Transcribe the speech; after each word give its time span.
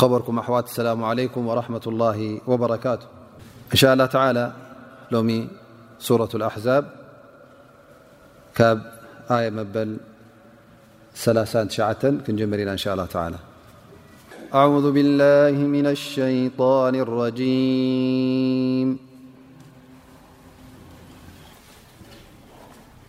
بركم 0.00 0.38
أحوات 0.38 0.66
السلام 0.66 1.04
عليكم 1.04 1.46
ورحمة 1.48 1.82
الله 1.86 2.18
وبركاته 2.46 3.06
إن 3.72 3.76
شاء 3.78 3.92
الله 3.92 4.06
تعالى 4.06 4.52
لومي 5.10 5.48
سورة 5.98 6.28
الأحزاب 6.34 6.84
ك 8.56 8.60
آية 9.30 9.50
مبل 9.50 9.96
ثلاا 11.14 11.68
شعة 11.68 12.02
كنجمنا 12.26 12.72
إن 12.72 12.76
شاء 12.78 12.92
الله 12.94 13.06
تعالى 13.06 13.36
أعوذ 14.54 14.86
بالله 14.96 15.52
من 15.74 15.86
الشيطان 15.86 16.94
الرجيم 17.04 19.11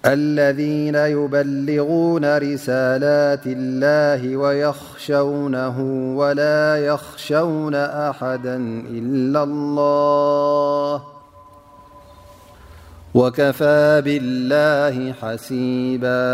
الذين 0.05 0.95
يبلغون 0.95 2.38
رسالات 2.38 3.41
الله 3.47 4.38
ويخشونه 4.38 5.79
ولا 6.17 6.85
يخشون 6.85 7.75
أحدا 7.75 8.55
إلا 8.89 9.43
الله 9.43 11.03
وكفى 13.13 14.02
بالله 14.05 15.13
حسيبا 15.13 16.34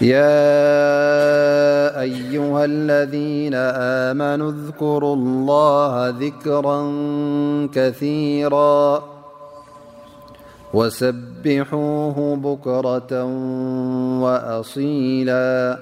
يا 0.00 0.50
أيها 2.00 2.64
الذين 2.64 3.54
آمنوا 3.54 4.50
اذكروا 4.52 5.14
الله 5.16 6.08
ذكرا 6.18 6.78
كثيرا 7.74 9.02
وسبحوه 10.74 12.36
بكرة 12.36 13.24
وأصيلا 14.22 15.78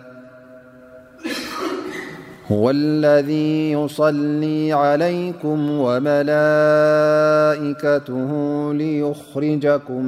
هوالذي 2.51 3.71
يصلي 3.73 4.73
عليكم 4.73 5.71
وملائكته 5.71 8.31
ليخرجكم 8.75 10.05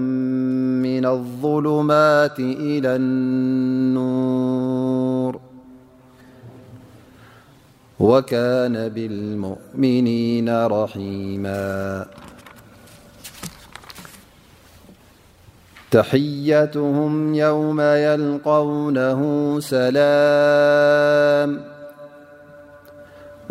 من 0.83 1.07
الظلمات 1.07 2.39
إلى 2.41 2.97
النور 2.97 5.41
وكان 8.01 8.89
بالمؤمنين 8.89 10.67
رحيما 10.67 12.07
تحيتهم 15.91 17.35
يوم 17.35 17.81
يلقونه 17.81 19.21
سلام 19.61 21.72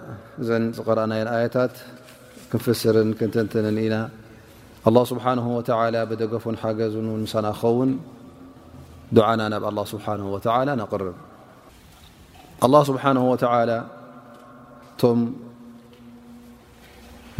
قرأن 0.86 1.12
آيتات 1.12 1.70
كنتتن 3.20 3.74
نى 3.74 4.08
ስብሓ 5.10 5.24
ወ 5.56 6.04
ብደገፉን 6.10 6.56
ሓገዙ 6.62 6.94
ሳና 7.32 7.46
ክኸውን 7.60 7.90
ዓና 9.28 9.40
ናብ 9.52 9.64
ኣ 9.70 9.84
ስብሓ 9.92 10.06
ነርብ 10.20 11.16
ስብሓ 12.90 13.06
ቶም 15.00 15.20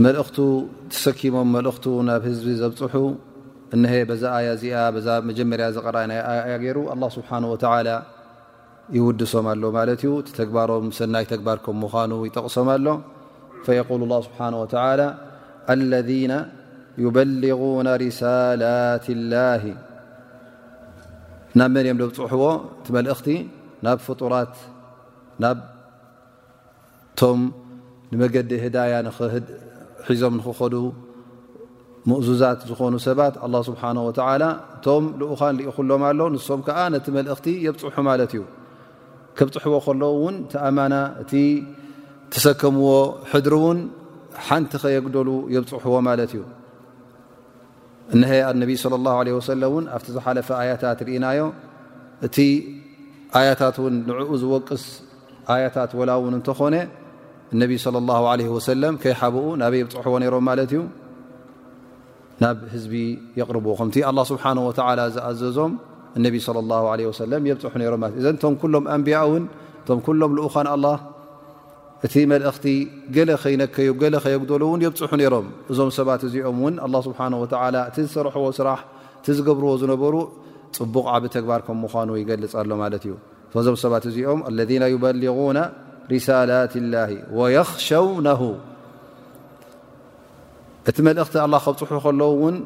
መልእኽቱ 0.04 0.37
ተሰኪሞም 0.93 1.49
መልእክ 1.54 1.84
ናብ 2.09 2.22
ህዝቢ 2.31 2.49
ዘብፅሑ 2.62 2.94
እሀ 3.76 3.93
ዛ 4.20 4.25
ኣያ 4.38 4.50
ዚኣ 4.60 4.84
መጀመርያ 5.28 5.66
ዘቀረ 5.78 5.97
ገይሩ 6.65 6.76
ኣ 6.94 7.09
ስብሓ 7.16 7.31
ይውድሶም 8.97 9.47
ኣሎ 9.53 9.62
ማለት 9.76 10.03
እዩ 10.05 10.10
ቲ 10.26 10.31
ተግባሮም 10.38 10.87
ሰናይ 10.99 11.25
ተግባርከም 11.32 11.76
ምኑ 11.82 12.12
ይጠቕሶም 12.28 12.69
ኣሎ 12.75 12.87
ል 14.11 14.14
ስብሓ 14.26 14.44
ይበልغን 17.04 17.88
ርሳላት 18.02 19.04
ላሂ 19.32 19.64
ናብ 21.58 21.68
መንዮም 21.74 21.98
ዘብፅሕዎ 22.02 22.44
እቲ 22.80 22.86
መልእኽቲ 22.96 23.28
ናብ 23.86 23.98
ፍጡራት 24.06 24.54
ናብቶም 25.42 27.40
ንመገዲ 28.12 28.50
ህዳያ 28.64 28.94
ሒዞም 30.08 30.34
ንክኸዱ 30.40 30.74
ሙእዙዛት 32.10 32.60
ዝኾኑ 32.70 32.94
ሰባት 33.08 33.34
ኣ 33.44 33.46
ስብሓና 33.68 33.98
ወተዓላ 34.08 34.42
እቶም 34.76 35.04
ልኡኻን 35.20 35.54
ልኢኩሎም 35.58 36.02
ኣሎ 36.08 36.20
ንሶም 36.34 36.60
ከዓ 36.66 36.78
ነቲ 36.94 37.06
መልእኽቲ 37.16 37.46
የብፅሑ 37.66 37.94
ማለት 38.08 38.30
እዩ 38.36 38.42
ከብፅሕዎ 39.38 39.74
ከሎ 39.86 40.02
እውን 40.18 40.36
ቲኣማና 40.52 40.94
እቲ 41.22 41.32
ተሰከምዎ 42.34 42.88
ሕድሪ 43.32 43.54
እውን 43.60 43.80
ሓንቲ 44.46 44.72
ከየግደሉ 44.84 45.28
የብፅሑዎ 45.54 45.96
ማለት 46.08 46.32
እዩ 46.36 46.42
እነሀ 48.14 48.31
ነቢ 48.60 48.72
ለ 48.93 49.38
ሰለ 49.49 49.62
እን 49.78 49.87
ኣብቲ 49.96 50.08
ዝሓለፈ 50.16 50.49
ኣያታት 50.60 50.99
ርእናዮ 51.08 51.40
እቲ 52.26 52.37
ኣያታት 53.38 53.76
ውን 53.84 53.94
ንዕኡ 54.10 54.31
ዝወቅስ 54.43 54.84
ኣያታት 55.55 55.90
ወላውን 56.00 56.34
እንተኮነ 56.38 56.76
እነብ 57.55 57.70
ሰም 57.84 58.96
ከይሓብኡ 59.02 59.44
ናበ 59.62 59.75
የብፅሕዎ 59.82 60.14
ሮም 60.34 60.44
ማለት 60.50 60.70
እዩ 60.75 60.81
ናብ 62.43 62.58
ህዝቢ 62.72 62.94
የቅርብዎ 63.40 63.72
ከምቲ 63.81 63.96
ላ 64.19 64.25
ስብሓወላ 64.32 65.00
ዝኣዘዞም 65.16 65.72
ነ 66.25 66.26
የብፅሑ 66.31 66.56
ሮ 67.93 68.10
ዘ 68.26 68.34
ቶም 68.44 68.55
ሎም 68.75 68.84
ኣንብያ 68.96 69.20
ውን 69.32 69.44
ቶም 69.88 70.00
ሎም 70.22 70.32
ዝኡካ 70.44 70.55
እቲ 72.06 72.14
መልእኽቲ 72.30 72.64
ገለ 73.14 73.30
ከይነከዩ 73.42 73.88
ገለ 74.02 74.14
ከየግደሉ 74.24 74.62
እውን 74.68 74.80
የብፅሑ 74.84 75.10
ነይሮም 75.20 75.46
እዞም 75.70 75.90
ሰባት 75.98 76.20
እዚኦም 76.26 76.56
እውን 76.60 76.74
ኣ 76.86 76.86
ስብሓ 77.06 77.18
እቲ 77.90 77.96
ዝሰርሕዎ 78.06 78.44
ስራሕ 78.58 78.78
እቲ 79.20 79.26
ዝገብርዎ 79.38 79.70
ዝነበሩ 79.82 80.14
ፅቡቕ 80.78 81.04
ዓብ 81.12 81.24
ተግባር 81.36 81.60
ከም 81.66 81.76
ምኳኑ 81.84 82.08
ይገልፅ 82.20 82.52
ኣሎ 82.60 82.70
ማለት 82.82 83.02
እዩ 83.08 83.14
ዞም 83.68 83.76
ሰባት 83.82 84.04
እዚኦም 84.10 84.40
አለذና 84.48 84.82
ዩበሊغና 84.94 85.58
ሪሳላት 86.12 86.74
ላ 86.92 86.94
ወየኽሸውነ 87.38 88.28
እቲ 90.90 90.96
መልእኽቲ 91.08 91.34
ኣላ 91.46 91.54
ከብፅሑ 91.64 91.96
ከለዉ 92.06 92.22
ውን 92.42 92.56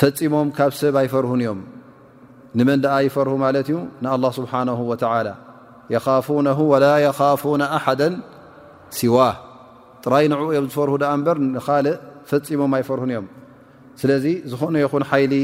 ፈፂሞም 0.00 0.48
ካብ 0.58 0.72
ሰብ 0.80 0.94
ኣይፈርሁን 1.02 1.40
እዮም 1.44 1.60
ንመን 2.58 2.78
ደኣ 2.84 2.96
ይፈርሁ 3.08 3.34
ማለት 3.46 3.66
እዩ 3.72 3.76
ንኣላ 4.02 4.24
ስብሓነ 4.38 4.68
ወላ 4.90 5.04
ካፉ 6.06 6.26
ወላ 6.72 6.84
የኻፉና 7.04 7.62
ኣሓዳ 7.76 8.00
ሲዋ 8.98 9.16
ጥራይ 10.04 10.24
ንዕኡእዮም 10.32 10.66
ዝፈርሁ 10.72 10.94
ዳኣ 11.02 11.12
እምበር 11.18 11.36
ንካልእ 11.54 11.96
ፈፂሞም 12.30 12.72
ኣይፈርሁን 12.78 13.10
እዮም 13.12 13.26
ስለዚ 14.00 14.24
ዝኾነ 14.52 14.74
ይኹን 14.84 15.04
ሓይሊ 15.10 15.34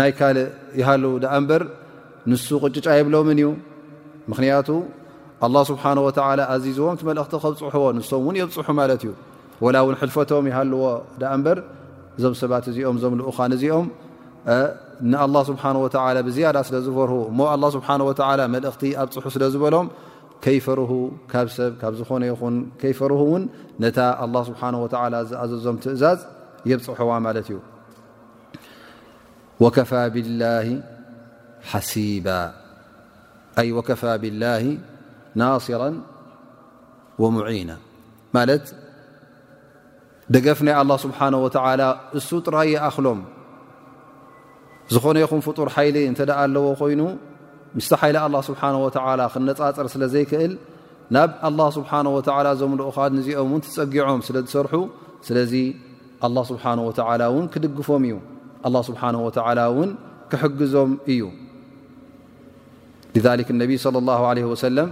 ናይ 0.00 0.10
ካልእ 0.18 0.48
ይሃሉዉ 0.80 1.12
ዳኣ 1.24 1.32
እምበር 1.42 1.62
ንሱ 2.30 2.46
ቕጭጫ 2.64 2.86
የብሎምን 3.00 3.38
እዩ 3.42 3.48
ምክንያቱ 4.32 4.68
ኣላه 5.46 5.62
ስብሓን 5.70 5.98
ወተላ 6.06 6.40
ኣዚዝዎም 6.54 6.96
ቲመልእኽቲ 7.00 7.32
ከብ 7.44 7.54
ፅሑዎ 7.62 7.84
ንሶም 7.98 8.20
እውን 8.24 8.36
ዮም 8.40 8.50
ፅሑ 8.56 8.68
ማለት 8.80 9.00
እዩ 9.04 9.12
ወላ 9.64 9.76
እውን 9.84 9.96
ሕልፈቶም 10.00 10.44
ይሃልዎ 10.50 10.82
ዳኣ 11.22 11.32
እምበር 11.38 11.58
እዞም 12.18 12.34
ሰባት 12.42 12.64
እዚኦም 12.72 12.96
እዞም 12.98 13.14
ልኡኻን 13.20 13.52
እዚኦም 13.56 13.86
ንአላ 15.10 15.36
ስብሓ 15.48 15.62
ወላ 15.84 16.18
ብዝያዳ 16.28 16.56
ስለ 16.68 16.76
ዝፈር 16.86 17.10
እሞ 17.30 17.40
ስብሓ 17.76 17.88
ወ 18.06 18.12
መልእኽቲ 18.54 18.82
ኣብ 19.02 19.08
ፅሑ 19.14 19.26
ስለዝበሎም 19.34 19.86
ከይፈር 20.44 20.80
ካ 21.30 21.42
ሰብ 21.56 21.72
ካብ 21.80 21.94
ዝኾነ 22.00 22.22
ይኹን 22.28 22.54
ከይፈር 22.80 23.12
እውን 23.16 23.42
ነታ 23.84 23.98
ላ 24.34 24.40
ስብሓ 24.48 24.62
ወ 24.82 24.86
ዝኣዘዞም 25.30 25.76
ትእዛዝ 25.84 26.20
የብፅሑዋ 26.70 27.12
ማለት 27.26 27.48
እዩ 27.50 27.58
ወከፋ 29.64 29.92
ብላ 30.14 30.42
ሓሲባ 31.72 32.28
ይ 33.64 33.68
ወከፋ 33.78 34.02
ብላ 34.22 34.44
ናስራ 35.42 35.82
ወሙዒና 37.22 37.72
ማለት 38.36 38.64
ደገፍ 40.34 40.58
ናይ 40.68 40.74
አላ 40.84 40.92
ስብሓ 41.04 41.18
ወላ 41.66 41.82
እሱ 42.20 42.28
ጥራ 42.46 42.56
ይኣክሎም 42.74 43.20
ዝኾነ 44.94 45.16
ይኹም 45.22 45.40
ፍጡር 45.46 45.68
ሓይሊ 45.74 45.96
እንተ 46.10 46.20
ደ 46.28 46.32
ኣለዎ 46.42 46.64
ኮይኑ 46.80 47.00
ምስቲ 47.78 47.92
ሓይሊ 48.00 48.16
ኣላ 48.26 48.36
ስብሓን 48.48 48.76
ወተዓላ 48.84 49.20
ክነፃፅር 49.34 49.86
ስለ 49.94 50.02
ዘይክእል 50.14 50.52
ናብ 51.14 51.30
ኣላ 51.48 51.60
ስብሓን 51.76 52.06
ወተዓላ 52.16 52.46
ዞምልኡኻ 52.60 52.96
ንዚኦም 53.18 53.50
እውን 53.52 53.60
ትፀጊዖም 53.66 54.20
ስለ 54.28 54.36
ዝሰርሑ 54.46 54.74
ስለዚ 55.26 55.54
ኣላ 56.26 56.36
ስብሓን 56.50 56.78
ወተላ 56.86 57.20
እውን 57.32 57.44
ክድግፎም 57.52 58.02
እዩ 58.08 58.16
ኣላ 58.68 58.76
ስብሓን 58.88 59.16
ወተዓላ 59.26 59.60
እውን 59.72 59.90
ክሕግዞም 60.32 60.90
እዩ 61.14 61.22
ዛሊክ 63.26 63.48
እነብይ 63.54 63.78
ስለ 63.84 63.96
ላሁ 64.08 64.24
ለ 64.38 64.44
ወሰለም 64.54 64.90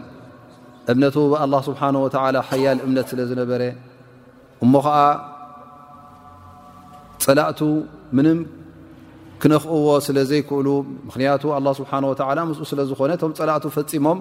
እምነት 0.92 1.16
ብኣላ 1.32 1.54
ስብሓነ 1.68 1.94
ወተላ 2.04 2.36
ሓያል 2.50 2.78
እምነት 2.86 3.06
ስለ 3.14 3.20
ዝነበረ 3.32 3.62
እሞ 4.66 4.72
ከዓ 4.86 4.98
ፀላእቱ 7.24 7.60
ምንም 8.18 8.38
ክነኽእዎ 9.42 9.88
ስለ 10.06 10.16
ዘይክእሉ 10.30 10.68
ምክንያቱ 11.08 11.42
ኣ 11.56 11.58
ስብሓ 11.80 11.90
ወላ 12.28 12.38
ም 12.46 12.50
ስለዝኾነ 12.70 13.10
ቶም 13.22 13.32
ፀላእቱ 13.40 13.64
ፈፂሞም 13.76 14.18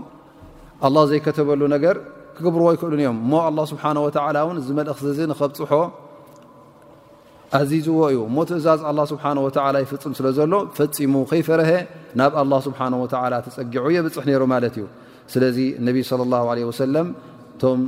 ኣላ 0.87 0.97
ዘይከተበሉ 1.11 1.61
ነገር 1.75 1.95
ክግብርዎ 2.37 2.67
ኣይክእሉን 2.71 2.99
እዮም 3.03 3.17
እሞ 3.23 3.31
ኣላ 3.49 3.59
ስብሓ 3.71 3.83
ወዓላ 4.05 4.37
ውን 4.47 4.57
ዚ 4.65 4.75
መልእክቲ 4.79 5.07
እ 5.13 5.27
ንከብፅሖ 5.31 5.71
ኣዚዝዎ 7.59 7.99
እዩ 8.13 8.19
እሞ 8.29 8.37
ትእዛዝ 8.49 8.81
ኣ 8.89 8.93
ስብሓ 9.11 9.23
ወላ 9.45 9.75
ይፈፅም 9.85 10.13
ስለ 10.19 10.27
ዘሎ 10.37 10.53
ፈፂሙ 10.79 11.13
ከይፈረሀ 11.31 11.71
ናብ 12.21 12.33
ኣላ 12.41 12.53
ስብሓ 12.67 12.79
ወላ 13.03 13.33
ትፀጊዑ 13.45 13.85
የብፅሕ 13.97 14.25
ነይሩ 14.31 14.41
ማለት 14.55 14.75
እዩ 14.79 14.85
ስለዚ 15.35 15.57
ነብ 15.85 15.97
ስለ 16.09 16.21
ለ 16.33 16.59
ወሰለም 16.71 17.07
እቶም 17.55 17.79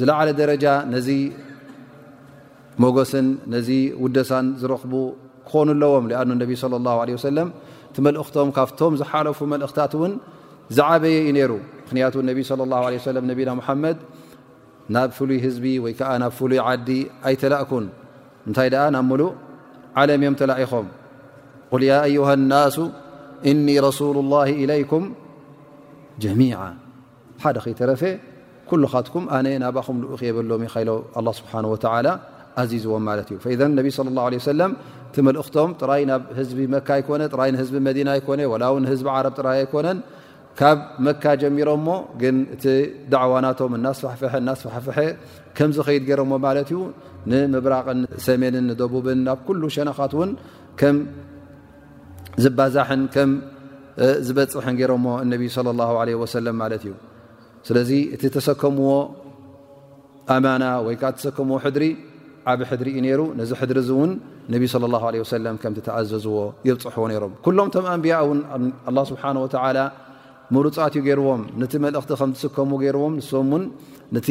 ዝለዓለ 0.00 0.28
ደረጃ 0.40 0.64
ነዚ 0.94 1.08
መጎስን 2.82 3.26
ነዚ 3.54 3.68
ውደሳን 4.04 4.46
ዝረኽቡ 4.60 4.94
ክኾኑኣለዎም 5.50 6.04
ኣ 6.22 6.24
ነብ 6.40 6.50
صى 6.60 6.68
ه 6.98 7.14
ه 7.14 7.18
ሰለም 7.28 7.48
እቲ 7.90 7.96
መልእኽቶም 8.06 8.48
ካብቶም 8.56 8.92
ዝሓለፉ 9.00 9.38
መልእኽታት 9.52 9.92
እውን 9.98 10.12
ዝዓበየ 10.76 11.16
ዩ 11.26 11.32
ነይሩ 11.38 11.52
ምክንያቱ 11.84 12.14
ነብ 12.28 12.38
صى 12.48 12.54
ه 12.74 13.06
ع 13.14 13.26
ነቢና 13.30 13.50
ሓመድ 13.68 13.98
ናብ 14.96 15.08
ፍሉይ 15.16 15.38
ህዝቢ 15.46 15.64
ወይ 15.84 15.92
ከዓ 15.98 16.10
ናብ 16.22 16.32
ፍሉይ 16.38 16.58
ዓዲ 16.68 16.88
ኣይተላእኩን 17.28 17.84
እንታይ 18.48 18.68
ደኣ 18.74 18.84
ናብ 18.96 19.04
ሙሉእ 19.10 19.30
ዓለምእዮም 20.00 20.34
ተላኢኾም 20.40 20.86
قል 21.72 21.82
ያ 21.90 21.94
ዩه 22.16 22.28
اናሱ 22.38 22.76
እኒ 23.50 23.66
ረሱሉ 23.88 24.16
الላه 24.24 24.48
إለይኩም 24.62 25.04
ጀሚع 26.22 26.58
ሓደ 27.42 27.56
ከይተረፈ 27.64 28.02
ኩሉ 28.68 28.82
ካትኩም 28.92 29.24
ኣነ 29.36 29.46
ናባኹም 29.62 29.96
ልኡ 30.02 30.12
ክ 30.20 30.22
የበሎም 30.28 30.62
ይሎ 30.66 30.90
له 31.26 31.30
ስብሓንه 31.40 31.68
وላ 31.74 32.08
ኣዚዝዎም 32.62 33.02
ማለት 33.08 33.28
እዩ 33.34 33.38
ى 33.46 34.60
ه 34.60 34.70
ቲ 35.14 35.18
መልእክቶም 35.28 35.70
ጥራይ 35.80 36.02
ናብ 36.10 36.22
ህዝቢ 36.38 36.58
መካ 36.74 36.88
ይኮነ 37.00 37.22
ጥራይ 37.32 37.50
ንህዝቢ 37.54 37.74
መዲና 37.88 38.10
ይኮነ 38.18 38.40
ወላው 38.52 38.74
ህዝቢ 38.92 39.06
ዓረብ 39.16 39.34
ጥራይ 39.38 39.58
ኣይኮነን 39.62 39.98
ካብ 40.60 40.78
መካ 41.06 41.24
ጀሚሮምሞ 41.42 41.88
ግን 42.22 42.36
እቲ 42.54 42.64
ዳዕዋናቶም 43.12 43.72
እናስፋፍሐ 43.78 44.32
እናስፋሕፍሐ 44.42 44.98
ከምዝከይድ 45.56 46.02
ገይሮሞ 46.10 46.32
ማለት 46.46 46.68
እዩ 46.74 46.80
ንምብራቅን 47.30 48.00
ሰሜንን 48.26 48.64
ንደቡብን 48.70 49.20
ናብ 49.28 49.38
ኩሉ 49.46 49.62
ሸነኻት 49.76 50.12
ውን 50.20 50.30
ከም 50.82 50.96
ዝባዛሕን 52.44 53.02
ከም 53.16 53.30
ዝበፅሐን 54.26 54.76
ገሮሞ 54.82 55.06
እነብ 55.24 55.42
ለ 55.66 55.74
ላ 55.80 55.88
ወሰለም 56.22 56.56
ማለት 56.62 56.84
እዩ 56.88 56.94
ስለዚ 57.66 57.90
እቲ 58.14 58.22
ተሰከምዎ 58.36 58.90
ኣማና 60.36 60.64
ወይከዓ 60.86 61.10
ተሰከምዎ 61.18 61.58
ሕድሪ 61.66 61.86
ዓብ 62.52 62.60
ሕድሪ 62.70 62.88
እዩ 62.96 63.02
ነይሩ 63.06 63.20
ነዚ 63.40 63.50
ሕድሪ 63.60 63.78
ዚ 63.88 63.90
እውን 63.96 64.10
ነብ 64.52 64.62
صى 64.72 64.78
ه 65.32 65.50
ም 65.54 65.56
ከም 65.62 65.72
ተኣዘዝዎ 65.86 66.36
ይብፅሑዎ 66.68 67.04
ነይሮም 67.10 67.32
ኩሎም 67.44 67.68
ቶም 67.74 67.84
ኣንብያ 67.94 68.14
ውን 68.28 68.38
ስብሓه 69.10 69.30
ምሩፃትዩ 70.54 71.00
ገይርዎም 71.06 71.42
ነቲ 71.60 71.72
መልእኽቲ 71.84 72.10
ከም 72.20 72.30
ዝስከሙ 72.40 72.70
ገርዎም 72.82 73.12
ንም 73.28 73.46
ን 73.60 73.62
ነቲ 74.16 74.28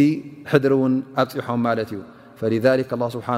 ሕድሪ 0.52 0.74
ውን 0.82 0.94
ኣፅሖም 1.22 1.60
ማለት 1.68 1.90
እዩ 1.96 2.00
ፈلذ 2.40 2.66
ስብሓه 3.14 3.36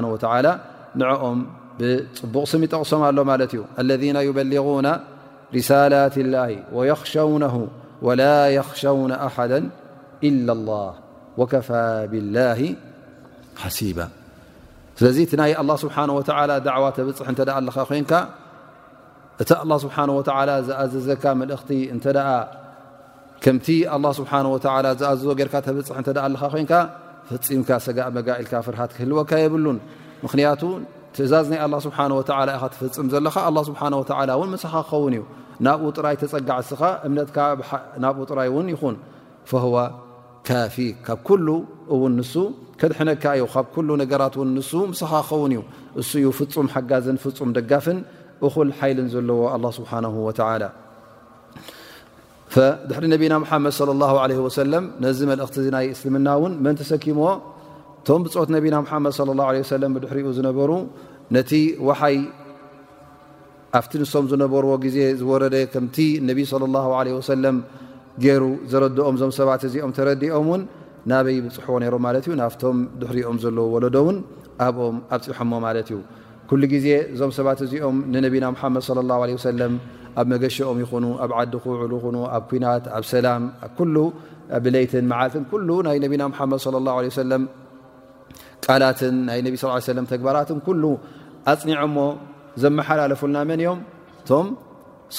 ንኦም 1.00 1.38
ብፅቡቕ 1.80 2.44
ስም 2.52 2.60
ይጠቕሶም 2.66 3.00
ኣሎ 3.08 3.18
ማለት 3.30 3.50
እዩ 3.54 3.62
ለذ 3.88 4.04
በሊغና 4.36 4.88
ርሳላት 5.56 6.14
لላ 6.26 6.36
ላ 8.20 8.22
ኽሸው 8.70 8.98
ኣሓ 9.26 9.36
ኢل 10.28 10.36
لላ 10.48 10.70
ወከፋ 11.40 11.68
ብላه 12.12 12.60
ሓሲባ 13.62 13.98
ስለዚ 14.98 15.16
እቲ 15.26 15.32
ናይ 15.40 15.52
ኣ 15.60 15.62
ስብሓ 15.82 15.94
ወላ 16.18 16.52
ዳዕዋ 16.66 16.84
ተብፅሕ 16.96 17.26
እተደኣ 17.32 17.56
ኣለኻ 17.60 17.76
ኮንካ 17.88 18.12
እቲ 19.42 19.50
ኣላ 19.64 19.72
ስብሓወላ 19.84 20.50
ዝኣዘዘካ 20.68 21.24
መልእኽቲ 21.40 21.70
እንተደኣ 21.94 22.28
ከምቲ 23.44 23.66
ኣ 23.94 23.98
ስብሓ 24.18 24.32
ወ 24.54 24.56
ዝኣዘዞ 24.64 25.30
ጌርካ 25.40 25.54
ተብፅሕ 25.68 25.96
እተኣ 26.02 26.18
ኣለካ 26.28 26.42
ኮንካ 26.54 26.72
ፍፂምካ 27.28 27.70
ሰጋ 27.86 27.98
መጋኢልካ 28.16 28.52
ፍርሃት 28.68 28.90
ክህልወካ 28.96 29.30
የብሉን 29.44 29.78
ምክንያቱ 30.24 30.62
ትእዛዝ 31.14 31.46
ናይ 31.52 31.60
ኣላ 31.66 31.74
ስብሓ 31.86 31.98
ወላ 32.20 32.48
ኢኻ 32.56 32.64
ተፈፅም 32.74 33.06
ዘለካ 33.14 33.36
ኣ 33.48 33.52
ስብሓ 33.68 33.80
ወላ 34.20 34.30
እውን 34.38 34.50
መሰኻ 34.54 34.74
ክኸውን 34.88 35.14
እዩ 35.18 35.24
ናብኡ 35.66 35.84
ጥራይ 35.96 36.16
ተፀጋዕ 36.22 36.58
ስኻ 36.70 36.82
እምነትናብኡ 37.06 38.24
ጥራይ 38.30 38.48
ውን 38.56 38.66
ይኹን 38.74 38.96
ፈወ 39.50 39.74
ካፊ 40.48 40.76
ካብ 41.06 41.20
ኩሉ 41.28 41.46
እውን 41.94 42.12
ንሱ 42.20 42.34
ከድሕነካ 42.80 43.24
እዩ 43.36 43.44
ካብ 43.52 43.66
ኩሉ 43.74 43.88
ነገራት 44.02 44.34
ን 44.46 44.50
ንሱ 44.56 44.70
ሰኻ 45.00 45.12
ክኸውን 45.28 45.52
እዩ 45.56 45.62
እሱ 46.00 46.10
ዩ 46.24 46.28
ፍፁም 46.38 46.66
ሓጋዝን 46.74 47.18
ፍፁም 47.22 47.50
ደጋፍን 47.56 47.98
እኹል 48.46 48.70
ሓይልን 48.78 49.08
ዘለዎ 49.14 49.40
ኣ 49.54 49.56
ስብሓ 49.78 49.90
ላ 50.62 50.66
ድሕሪ 52.88 53.04
ነብና 53.12 53.34
ሓመድ 53.50 53.94
ነዚ 55.04 55.18
መልእኽቲ 55.30 55.66
ናይ 55.76 55.86
እስልምና 55.94 56.28
እውን 56.38 56.52
መን 56.64 56.76
ተሰኪሞዎ 56.80 57.30
እቶም 58.00 58.22
ብፆት 58.26 58.50
ነብና 58.56 58.76
ሓመድ 58.90 59.16
ድሪኡ 60.04 60.26
ዝነበሩ 60.38 60.70
ነቲ 61.36 61.50
ወሓይ 61.86 62.16
ኣብቲ 63.78 63.92
ንሶም 64.02 64.26
ዝነበርዎ 64.30 64.72
ግዜ 64.84 64.96
ዝወረደ 65.20 65.54
ከምቲ 65.72 65.96
ነብ 66.28 66.38
ም 67.56 67.58
ገይሩ 68.24 68.44
ዘረድኦም 68.72 69.16
ዞም 69.20 69.32
ሰባት 69.38 69.62
እዚኦም 69.68 69.90
ተረዲኦምውን 69.96 70.62
ናበይ 71.10 71.36
ብፅሑዎ 71.44 71.76
ነይሮም 71.82 72.02
ማለት 72.06 72.24
እዩ 72.28 72.34
ናብቶም 72.42 72.76
ድሕሪኦም 73.00 73.36
ዘለዉ 73.42 73.66
ወለዶእውን 73.74 74.16
ኣብኦም 74.66 74.96
ኣብፅሖሞ 75.14 75.52
ማለት 75.66 75.88
እዩ 75.94 75.98
ኩሉ 76.50 76.62
ግዜ 76.72 76.86
እዞም 77.12 77.30
ሰባት 77.36 77.60
እዚኦም 77.66 77.96
ንነቢና 78.14 78.46
ሙሓመድ 78.54 78.82
ለ 78.96 79.00
ላ 79.10 79.18
ለ 79.30 79.36
ወሰለም 79.38 79.74
ኣብ 80.20 80.26
መገሻኦም 80.32 80.78
ይኹኑ 80.84 81.04
ኣብ 81.24 81.30
ዓዲ 81.38 81.52
ኩውዕሉ 81.64 81.92
ይኹኑ 82.00 82.16
ኣብ 82.36 82.42
ኩናት 82.50 82.84
ኣብ 82.96 83.04
ሰላም 83.12 83.42
ኩሉ 83.78 83.96
ብለይትን 84.64 85.06
መዓልትን 85.12 85.44
ኩሉ 85.52 85.68
ናይ 85.86 85.96
ነብና 86.04 86.22
ምሓመድ 86.32 86.60
ለ 86.74 86.82
ላ 86.86 86.98
ለ 87.04 87.08
ወሰለም 87.14 87.42
ቃላትን 88.66 89.16
ናይ 89.30 89.40
ነቢ 89.46 89.54
ስ 89.62 89.88
ለ 89.98 90.06
ተግባራትን 90.14 90.60
ኩሉ 90.68 90.82
ኣፅኒዖ 91.52 91.76
ሞ 91.96 92.06
ዘመሓላለፉልና 92.64 93.38
መን 93.50 93.60
እዮም 93.64 93.80
እቶም 94.20 94.46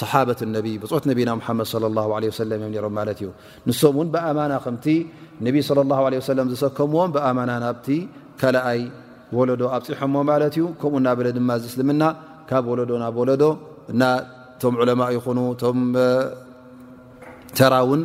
ሰሓበት 0.00 0.40
ነቢ 0.56 0.66
ብፅሑት 0.82 1.04
ነብና 1.10 1.30
ሙሓመድ 1.40 1.68
ላ 1.96 2.02
ለ 2.24 2.30
ሰለም 2.38 2.60
እዮ 2.70 2.76
ሮም 2.84 2.94
ማለት 2.98 3.18
እዩ 3.22 3.28
ንሶም 3.68 3.94
እውን 3.98 4.08
ብኣማና 4.14 4.52
ከምቲ 4.64 4.86
ነብይ 5.46 5.60
ስለ 5.68 5.78
ላ 5.90 6.00
ለ 6.14 6.20
ሰለም 6.30 6.46
ዘሰከምዎም 6.52 7.10
ብኣማና 7.16 7.50
ናብቲ 7.64 7.88
ካልኣይ 8.40 8.80
ወለዶ 9.38 9.62
ኣብፅሖሞ 9.76 10.14
ማለት 10.30 10.54
እዩ 10.58 10.64
ከምኡ 10.82 10.94
እና 11.02 11.08
ብለ 11.20 11.28
ድማ 11.38 11.50
ዝስልምና 11.62 12.02
ካብ 12.50 12.66
ወለዶ 12.72 12.90
ናብ 13.04 13.16
ወለዶ 13.22 13.42
እና 13.94 14.02
ቶም 14.62 14.74
ዑለማ 14.82 15.02
ይኹኑ 15.16 15.38
እቶም 15.56 15.78
ተራውን 17.58 18.00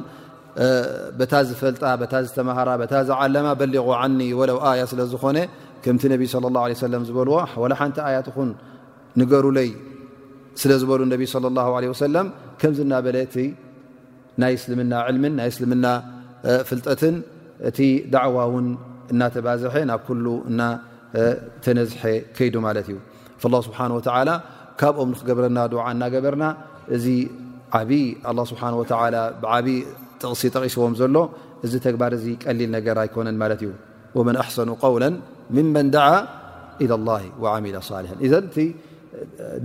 በታ 1.19 1.33
ዝፈልጣ 1.49 1.81
ታ 2.11 2.15
ዝተመሃራ 2.25 2.69
ታ 2.91 2.95
ዝዓለማ 3.09 3.47
በሊቑ 3.59 3.85
ዓኒ 3.99 4.19
ወለው 4.39 4.57
ኣያ 4.71 4.81
ስለዝኮነ 4.91 5.37
ከምቲ 5.85 6.03
ነብ 6.13 6.21
ለ 6.43 6.51
ላ 6.57 6.61
ሰለም 6.87 7.01
ዝበልዎ 7.07 7.35
ላ 7.71 7.77
ሓንቲ 7.81 7.97
ኣያት 8.09 8.27
ኹን 8.35 8.49
ንገሩለይ 9.19 9.69
ስለ 10.61 10.71
ዝበሉ 10.81 11.01
ነቢ 11.13 11.21
صለ 11.33 11.45
ላه 11.57 11.67
ወሰለም 11.93 12.27
ከምዚ 12.61 12.79
ናበለ 12.93 13.17
እቲ 13.27 13.35
ናይ 14.41 14.53
እስልምና 14.57 14.93
ዕልምን 15.07 15.33
ናይ 15.39 15.47
እስልምና 15.53 15.85
ፍልጠትን 16.69 17.15
እቲ 17.69 17.79
ዳዕዋ 18.13 18.37
ውን 18.53 18.67
እናተባዝሐ 19.13 19.73
ናብ 19.89 20.01
ኩሉ 20.07 20.25
እናተነዝሐ 20.51 22.01
ከይዱ 22.37 22.55
ማለት 22.67 22.87
እዩ 22.91 22.97
ላ 23.53 23.57
ስብሓን 23.67 23.91
ወላ 23.97 24.29
ካብኦም 24.81 25.09
ንክገብረና 25.13 25.59
ድዓ 25.73 25.83
እናገበርና 25.95 26.45
እዚ 26.95 27.05
ዓብ 27.79 27.91
ስብሓ 28.51 28.63
ብዓብዪ 29.43 29.69
ጥቕሲ 30.21 30.43
ጠቂስዎም 30.55 30.93
ዘሎ 31.01 31.17
እዚ 31.65 31.73
ተግባር 31.85 32.11
እዚ 32.19 32.25
ቀሊል 32.43 32.69
ነገር 32.77 32.97
ኣይኮነን 33.03 33.37
ማለት 33.43 33.59
እዩ 33.65 33.69
ወመን 34.17 34.35
ኣሓሰኑ 34.43 34.69
ቀውላ 34.83 35.05
ምመን 35.57 35.87
ደዓ 35.95 36.09
ኢ 36.85 36.87
ላ 37.09 37.17
ወዓሚላ 37.43 37.77
ሳሊሓ 37.91 38.11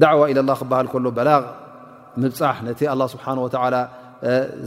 ዳዕዋ 0.02 0.22
ኢለ 0.32 0.38
ላ 0.50 0.52
ክበሃል 0.60 0.86
ከሎ 0.92 1.06
በላ 1.18 1.30
ምብፃሕ 2.22 2.56
ነቲ 2.66 2.80
ኣላ 2.92 3.02
ስብሓ 3.14 3.24
ወላ 3.44 3.76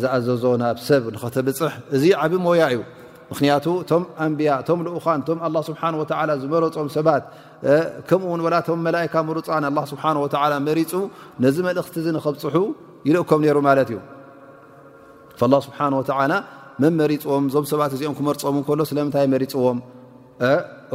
ዝኣዘዞ 0.01 0.43
ናብ 0.61 0.77
ሰብ 0.87 1.03
ንኸተብፅሕ 1.13 1.73
እዚ 1.95 2.03
ዓብ 2.21 2.33
ሞያ 2.45 2.63
እዩ 2.73 2.79
ምክንያቱ 3.31 3.65
እቶም 3.83 4.03
ኣንብያ 4.25 4.51
እቶም 4.61 4.79
ልኡኻን 4.85 5.21
ቶም 5.27 5.37
ስብሓ 5.69 5.81
ወ 6.01 6.03
ዝመረፆም 6.41 6.87
ሰባት 6.95 7.23
ከምኡውን 8.09 8.41
ወላቶም 8.45 8.79
መላካ 8.87 9.13
ሙርፃን 9.27 9.65
ኣ 9.69 9.71
ስብሓ 9.91 10.03
ወላ 10.23 10.53
መሪፁ 10.67 10.91
ነዚ 11.45 11.57
መልእኽቲ 11.67 11.95
ንኸብፅሑ 12.15 12.55
ይልእኮም 13.07 13.39
ነይሩ 13.45 13.57
ማለት 13.69 13.91
እዩ 13.95 13.99
ላ 15.53 15.59
ስብሓ 15.67 15.79
ወላ 16.01 16.33
መንመሪፅዎም 16.83 17.45
ዞም 17.53 17.65
ሰባት 17.71 17.91
እዚኦም 17.95 18.13
ክመርፆም 18.19 18.55
ከሎ 18.67 18.81
ስለምንታይ 18.91 19.25
መሪፅዎም 19.33 19.79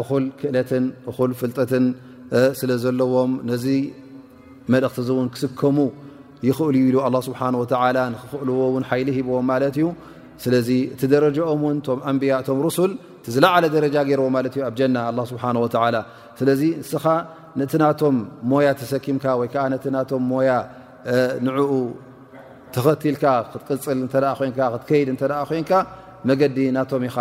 እኹል 0.02 0.24
ክእለትን 0.40 0.84
እኹል 1.10 1.32
ፍልጠትን 1.40 1.84
ስለ 2.58 2.70
ዘለዎም 2.84 3.32
ነዚ 3.50 3.66
መልእክቲ 4.72 4.98
እ 5.02 5.08
እውን 5.16 5.26
ክስከሙ 5.34 5.76
ይኽእሉ 6.48 6.74
ይኢሉ 6.82 6.96
ኣላ 7.06 7.16
ስብሓ 7.28 7.40
ወላ 7.60 7.98
ንክኽእልዎ 8.12 8.58
ውን 8.74 8.84
ሓይሊ 8.88 9.08
ሂብዎም 9.18 9.46
ማለት 9.52 9.74
እዩ 9.78 9.86
ስለዚ 10.44 10.68
እቲ 10.94 11.02
ደረጃኦም 11.12 11.60
ውን 11.66 11.76
እቶም 11.80 12.00
ኣንብያ 12.10 12.32
እቶም 12.42 12.58
ሩስል 12.64 12.92
እቲ 13.18 13.26
ዝለዓለ 13.34 13.64
ደረጃ 13.76 13.94
ገይርዎ 14.08 14.26
ማለት 14.36 14.54
እዩ 14.56 14.62
ኣብ 14.68 14.74
ጀና 14.80 14.96
ኣ 15.08 15.24
ስብሓ 15.30 15.44
ወላ 15.64 15.96
ስለዚ 16.40 16.62
ንስኻ 16.80 17.04
ነቲ 17.60 17.72
ናቶም 17.82 18.16
ሞያ 18.50 18.68
ተሰኪምካ 18.80 19.24
ወይከዓ 19.40 19.62
ነቲ 19.74 19.84
ናቶም 19.96 20.22
ሞያ 20.32 20.50
ንዕኡ 21.46 21.70
ተኸትልካ 22.74 23.24
ክትቅልፅል 23.50 23.98
እተ 24.06 24.14
ኮን 24.38 24.50
ክትከይድ 24.56 25.08
እተ 25.16 25.22
ኮንካ 25.50 25.72
መገዲ 26.28 26.58
ናቶም 26.76 27.02
ኢኻ 27.08 27.16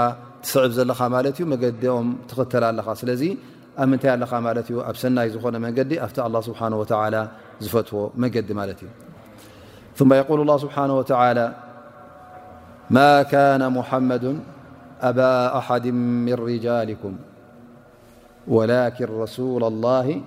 ትስዕብ 0.46 0.72
ዘለኻ 0.78 1.00
ማለት 1.16 1.36
እዩ 1.40 1.46
መገዲኦም 1.54 2.08
ትኽተል 2.32 2.64
ኣለካስ 2.70 3.02
س 3.76 3.80
منقت 3.80 4.08
الله 6.28 6.42
سبحانهوتعالى 6.50 7.22
ف 7.72 7.74
من 8.18 8.62
اثم 9.96 10.12
يقول 10.14 10.40
الله 10.42 10.58
سبحانه 10.66 10.96
وتعالى 11.00 11.46
ما 12.90 13.24
كان 13.24 13.62
محمد 13.74 14.26
أبا 15.02 15.58
أحد 15.58 15.88
من 16.28 16.34
رجالكم 16.34 17.14
ولكن 18.48 19.06
رسول 19.24 19.64
الله 19.64 20.22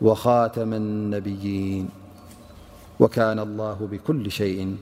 وخاتم 0.00 0.72
النبيين 0.82 1.88
وكان 3.00 3.38
الله 3.38 3.78
بكل 3.92 4.24
شيء 4.30 4.76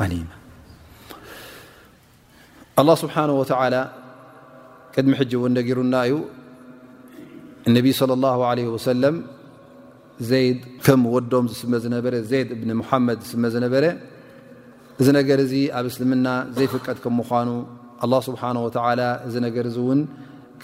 عليماالله 0.00 2.94
سبحانه 3.04 3.34
وتعالى 3.40 3.82
دم 4.98 5.12
ورنا 5.34 5.60
እነቢ 7.68 7.86
صለ 8.00 8.10
ላሁ 8.24 8.40
ለ 8.58 8.64
ወሰለም 8.74 9.16
ዘይድ 10.28 10.58
ከም 10.84 11.00
ወዶም 11.14 11.44
ዝስመ 11.52 11.72
ዝነበረ 11.84 12.14
ዘይድ 12.30 12.48
እብኒ 12.56 12.70
ሙሓመድ 12.82 13.18
ዝስመ 13.26 13.44
ዝነበረ 13.54 13.84
እዚ 15.00 15.06
ነገር 15.18 15.38
ዚ 15.50 15.54
ኣብ 15.78 15.86
እስልምና 15.90 16.26
ዘይፍቀድ 16.56 16.98
ከም 17.04 17.14
ምኳኑ 17.20 17.48
ኣላ 18.04 18.12
ስብሓን 18.28 18.56
ወተዓላ 18.66 19.00
እዚ 19.28 19.34
ነገር 19.46 19.64
እዚ 19.70 19.78
እውን 19.84 20.00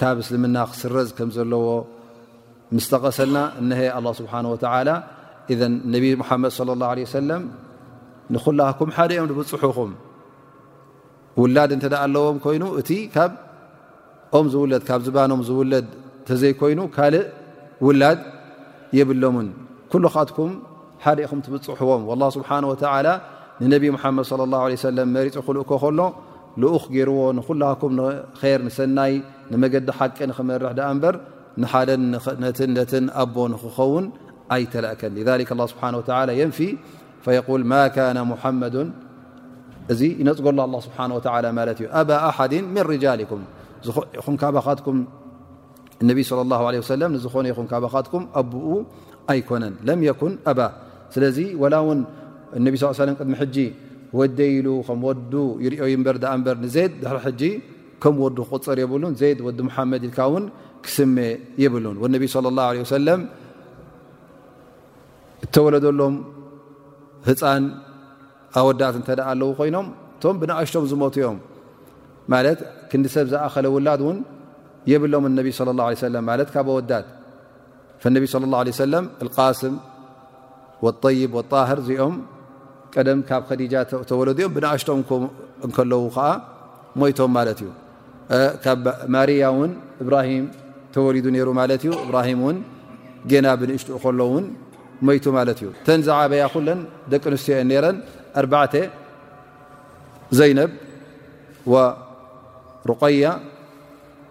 ካብ 0.00 0.16
እስልምና 0.24 0.56
ክስረዝ 0.70 1.08
ከም 1.18 1.28
ዘለዎ 1.36 1.66
ምስተቀሰልና 2.76 3.38
እነሀ 3.62 3.80
ኣላ 3.98 4.06
ስብሓን 4.20 4.46
ወተዓላ 4.52 4.90
እዘን 5.54 5.74
ነብ 5.94 6.04
ሙሓመድ 6.22 6.52
ለ 6.68 6.78
ላሁ 6.82 6.92
ወሰለም 7.06 7.42
ንኩላኩም 8.34 8.90
ሓደ 8.98 9.10
እዮም 9.16 9.28
ዝብፅሑኹም 9.32 9.90
ውላድ 11.40 11.70
እንተደ 11.76 11.94
ኣለዎም 12.04 12.38
ኮይኑ 12.44 12.64
እቲ 12.82 12.90
ካብ 13.16 13.32
ኦም 14.38 14.46
ዝውለድ 14.52 14.82
ካብ 14.88 15.00
ዝባኖም 15.06 15.42
ዝውለድ 15.50 15.88
እተዘይኮይኑ 16.22 16.80
ካልእ 16.96 17.24
ውላድ 17.86 18.18
የብሎምን 18.98 19.48
ኩሉካትኩም 19.92 20.50
ሓደ 21.04 21.18
ኢኹም 21.26 21.38
ትብፅሑዎም 21.44 22.02
ላ 22.22 22.26
ስብሓ 22.36 22.50
ወተላ 22.72 23.06
ንነብ 23.62 23.84
ሙሓመድ 23.96 24.24
صለ 24.30 24.40
ላه 24.52 24.62
ለ 24.72 24.74
ሰለም 24.88 25.08
መሪፅ 25.16 25.34
ክልእኮ 25.46 25.70
ከሎ 25.84 26.00
ልኡክ 26.62 26.84
ገይርዎ 26.96 27.18
ንኩሉካኩም 27.38 27.92
ር 28.52 28.56
ንሰናይ 28.66 29.12
ንመገዲ 29.52 29.88
ሓቂ 29.98 30.16
ንክመርሕ 30.30 30.72
ዳኣ 30.78 30.88
እምበር 30.94 31.14
ንሓደ 31.62 31.88
ነትን 32.76 33.06
ኣቦ 33.22 33.36
ንክኸውን 33.52 34.04
ኣይተላእከን 34.56 35.12
ስብሓ 35.72 35.82
ወላ 36.00 36.30
የንፊ 36.40 36.58
ፈየል 37.24 37.64
ማ 37.72 37.80
ካነ 37.96 38.18
ሙሓመዱን 38.32 38.88
እዚ 39.92 40.00
ይነፅገሎ 40.20 40.58
ኣ 40.64 40.68
ስብሓ 40.86 40.98
ወ 41.16 41.20
ማለት 41.58 41.78
እዩ 41.82 41.86
ኣባ 42.00 42.10
ኣሓድ 42.30 42.52
ምን 42.74 42.84
ርጃልኩምኹንካት 42.90 44.80
እነብ 46.02 46.18
ስለ 46.30 46.38
ላሁ 46.52 46.62
ለ 46.74 46.80
ሰለም 46.92 47.10
ንዝኾነ 47.16 47.44
ይኹን 47.52 47.66
ካባካትኩም 47.72 48.22
ኣቦኡ 48.40 48.68
ኣይኮነን 49.32 49.74
ለም 49.88 50.00
የኩን 50.08 50.32
አባ 50.50 50.60
ስለዚ 51.14 51.38
ወላ 51.62 51.74
እውን 51.84 51.98
እነቢ 52.58 52.74
ሳ 52.82 52.90
ሰለም 53.02 53.16
ቅድሚ 53.20 53.32
ሕጂ 53.42 53.56
ወዲ 54.18 54.38
ኢሉ 54.56 54.68
ከም 54.86 54.98
ወዱ 55.08 55.32
ይርኦ 55.64 55.84
በር 56.06 56.16
ኣ 56.32 56.32
እምበር 56.38 56.56
ንዘይድ 56.64 56.92
ድሕሪ 57.02 57.18
ሕጂ 57.26 57.42
ከም 58.02 58.14
ወዱ 58.24 58.36
ክቁፅር 58.48 58.76
የብሉን 58.82 59.12
ዘድ 59.20 59.38
ወዲ 59.46 59.58
መሓመድ 59.68 60.02
ኢልካ 60.08 60.20
ውን 60.34 60.44
ክስሜ 60.86 61.16
የብሉን 61.62 61.96
ወነቢ 62.02 62.24
ለ 62.46 62.54
ላ 62.58 62.66
ለ 62.76 62.82
ወሰለም 62.84 63.20
እተወለደሎም 65.44 66.14
ህፃን 67.30 67.64
ኣወዳት 68.58 68.94
እንተ 69.00 69.08
ደ 69.18 69.22
ኣለው 69.30 69.50
ኮይኖም 69.60 69.86
እቶም 70.16 70.36
ብነእሽቶም 70.40 70.84
ዝመት 70.90 71.14
ዮም 71.22 71.38
ማለት 72.32 72.58
ክንዲ 72.90 73.06
ሰብ 73.14 73.26
ዝኣኸለ 73.32 73.66
ውላድ 73.76 74.00
እውን 74.04 74.18
የብሎም 74.90 75.24
ነቢ 75.38 75.48
صى 75.58 75.62
الله 75.74 75.86
عيه 75.90 76.02
ማት 76.28 76.48
ካብ 76.54 76.68
ወዳድ 76.78 77.04
فነቢ 78.02 78.24
صى 78.32 78.36
الله 78.48 78.58
عل 78.64 78.94
القስም 79.24 79.74
والطይብ 80.84 81.30
والطህር 81.38 81.78
እዚኦም 81.82 82.14
ቀደም 82.94 83.18
ካብ 83.28 83.42
ከዲጃ 83.48 83.74
ተወለድኦም 84.10 84.52
ብنኣሽቶም 84.56 84.98
እከለዉ 85.66 86.02
ከዓ 86.16 86.26
ሞይቶም 87.00 87.30
ማት 87.36 87.48
እዩ 87.54 87.68
ካብ 88.64 88.80
ማርያ 89.14 89.42
ን 89.68 89.70
እብራهም 90.02 90.44
ተወሊዱ 90.94 91.26
ሩ 91.46 91.48
ማት 91.58 91.70
እዩ 91.78 91.90
እብራهም 92.04 92.40
ጌና 93.30 93.46
ብንእሽتኡ 93.60 93.96
ከሎውን 94.04 94.44
ሞቱ 95.06 95.24
ማት 95.36 95.50
እዩ 95.60 95.68
ተን 95.86 96.00
ዝዓበያ 96.06 96.42
ኩን 96.54 96.66
ደቂ 97.12 97.22
ንስትዮ 97.34 97.78
ረን 97.84 97.96
ኣተ 98.62 98.74
ዘيነብ 100.38 100.70
وሩቀያ 101.72 103.22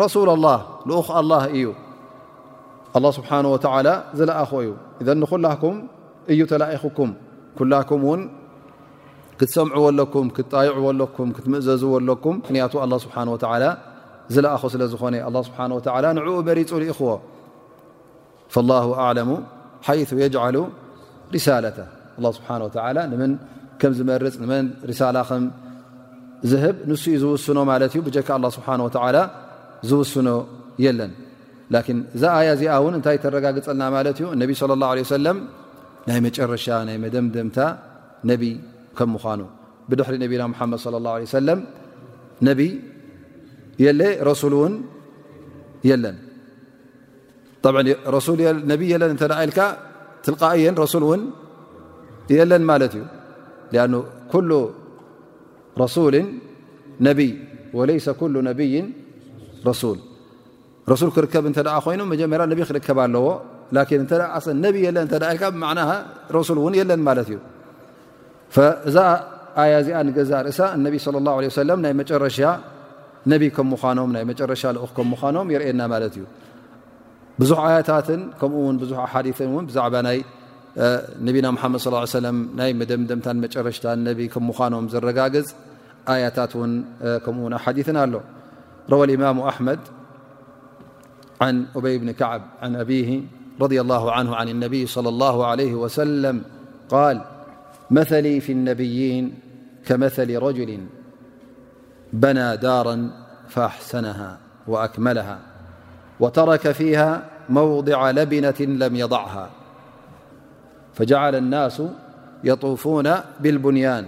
رሱل 0.01 0.27
لله 0.39 0.59
ኡ 0.85 1.33
እዩ 1.57 1.67
ل 3.03 3.05
ስብሓه 3.17 3.85
ዝለኣ 4.17 4.39
እዩ 4.61 5.25
ኩላኩም 5.31 5.75
እዩ 6.31 6.39
ተኩም 6.51 7.11
ኩላ 7.57 7.73
ን 8.19 8.21
ክትሰምዎ 9.39 9.85
ለኩ 9.99 10.13
ጣيዎ 10.53 10.71
ትምእዘዝዎ 11.45 11.93
ኩም 12.23 12.35
ምክን 12.41 12.55
ዝ 12.71 14.37
ስለ 14.75 14.81
ዝኾ 14.91 15.03
ንኡ 15.15 16.29
መሪፁ 16.49 16.69
ኽዎ 16.99 17.09
فاله 18.53 18.87
ኣعሙ 19.03 19.29
ث 20.09 20.11
يሉ 20.43 20.57
رሳ 24.87 25.01
ዝፅ 25.15 25.31
ዝህብ 26.51 26.75
ንስ 26.89 27.03
ዩ 27.11 27.15
ዝውስኖ 27.23 27.57
ማለት 27.71 27.91
እዩ 27.95 28.01
ብጀካ 28.07 28.29
አላ 28.37 28.45
ስብሓ 28.57 28.67
ወተላ 28.87 29.17
ዝውስኖ 29.89 30.27
የለን 30.85 31.11
ላኪን 31.73 31.99
እዛኣያ 32.15 32.49
እዚኣ 32.57 32.71
እውን 32.81 32.93
እንታይ 32.97 33.17
ተረጋግፀልና 33.23 33.83
ማለት 33.95 34.17
እዩ 34.21 34.25
ነቢ 34.41 34.49
ለ 34.69 34.73
ላه 34.81 34.91
ለ 34.97 35.07
ሰለም 35.15 35.37
ናይ 36.09 36.19
መጨረሻ 36.27 36.65
ናይ 36.87 36.97
መደምደምታ 37.03 37.57
ነቢይ 38.31 38.53
ከም 38.97 39.09
ምኳኑ 39.15 39.41
ብድሕሪ 39.89 40.15
ነብና 40.23 40.43
ሓመድ 40.59 40.81
ለ 40.93 41.03
ላه 41.07 41.15
ሰለም 41.37 41.59
ነብይ 42.49 42.71
የለ 43.85 44.01
ረሱል 44.29 44.53
እውን 44.59 44.75
የለን 45.89 46.17
ብ 47.75 47.81
ረሱ 48.15 48.27
ነብይ 48.71 48.87
የለን 48.93 49.11
እተደ 49.17 49.31
ኢልካ 49.43 49.59
ትልቃእየን 50.25 50.75
ረሱል 50.83 51.03
እውን 51.07 51.21
የለን 52.37 52.63
ማለት 52.71 52.93
እዩ 52.99 53.03
ሱሊ 55.95 56.15
ነይ 57.05 57.13
ለይ 57.19 57.29
ኩ 58.19 58.27
ነይ 58.47 58.71
ረሱል 59.69 59.97
ረሱል 60.91 61.09
ክርከብ 61.15 61.45
እ 61.49 61.51
ኮይኑ 61.85 62.01
ጀመር 62.21 62.41
ክርከብ 62.71 62.97
ኣለዎ 63.05 63.27
ለን 63.75 65.07
ብ 66.35 66.41
ሱ 66.47 66.53
ን 66.71 66.75
የለን 66.79 67.01
ማትእዩ 67.07 67.31
እዛ 68.89 68.97
ኣያ 69.61 69.73
ዚኣ 69.87 69.97
ንገዛ 70.07 70.31
ርእሳ 70.47 70.59
ነቢ 70.85 70.95
ናመጨሻ 71.85 72.43
ኖ 73.71 73.75
ሻ 74.63 74.73
ኖም 75.35 75.47
የርኤና 75.53 75.81
ማት 75.93 76.03
እዩ 76.15 76.25
ብዙ 77.39 77.51
ኣያታትን 77.65 78.21
ኡ 78.45 78.47
ዙ 78.89 78.93
ሓ 79.13 79.21
ዛ 79.75 79.81
ና 80.07 80.13
ናይ 82.59 82.71
መደምደም 82.81 83.19
ጨረሽ 83.55 83.79
ምኖም 84.49 84.85
ዝረጋገዝ 84.93 85.47
آيتات 86.09 86.53
كون 87.25 87.57
حديثنا 87.57 88.05
له 88.05 88.21
روى 88.89 89.05
الإمام 89.07 89.39
أحمد 89.39 89.79
عن 91.41 91.65
أبي 91.75 91.97
بن 91.97 92.11
كعب 92.11 92.41
عن 92.61 92.75
أبيه- 92.75 93.21
رضي 93.61 93.81
الله 93.81 94.11
عنه 94.11 94.35
عن 94.35 94.49
النبي- 94.49 94.85
صلى 94.95 95.09
الله 95.09 95.47
عليه 95.47 95.73
وسلم- 95.73 96.41
قال 96.89 97.21
مثلي 97.91 98.39
في 98.39 98.51
النبيين 98.51 99.39
كمثل 99.85 100.37
رجل 100.39 100.79
بنى 102.13 102.57
دارا 102.57 103.09
فأحسنها 103.49 104.37
وأكملها 104.67 105.39
وترك 106.19 106.71
فيها 106.71 107.29
موضع 107.49 108.11
لبنة 108.11 108.53
لم 108.59 108.95
يضعها 108.95 109.49
فجعل 110.93 111.35
الناس 111.35 111.81
يطوفون 112.43 113.13
بالبنيان 113.39 114.07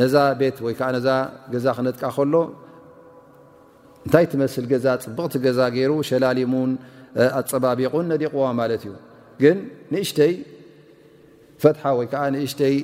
ነዛ 0.00 0.14
ቤት 0.40 0.56
ወይከዓ 0.66 0.88
ነዛ 0.96 1.08
ገዛ 1.52 1.66
ክነጥቃ 1.76 2.02
ከሎ 2.16 2.34
እንታይ 4.06 4.24
ትመስል 4.32 4.64
ገዛ 4.72 4.86
ፅብቕቲ 5.04 5.34
ገዛ 5.44 5.60
ገይሩ 5.76 5.92
ሸላሊሙን 6.08 6.72
ኣፀባቢቑን 7.38 8.04
ነዲቑዋ 8.12 8.44
ማለት 8.60 8.82
እዩ 8.88 8.92
ግን 9.42 9.56
ንእሽተይ 9.92 10.32
ፈትሓ 11.62 11.82
ወይከዓ 11.98 12.22
ንእሽተይ 12.34 12.76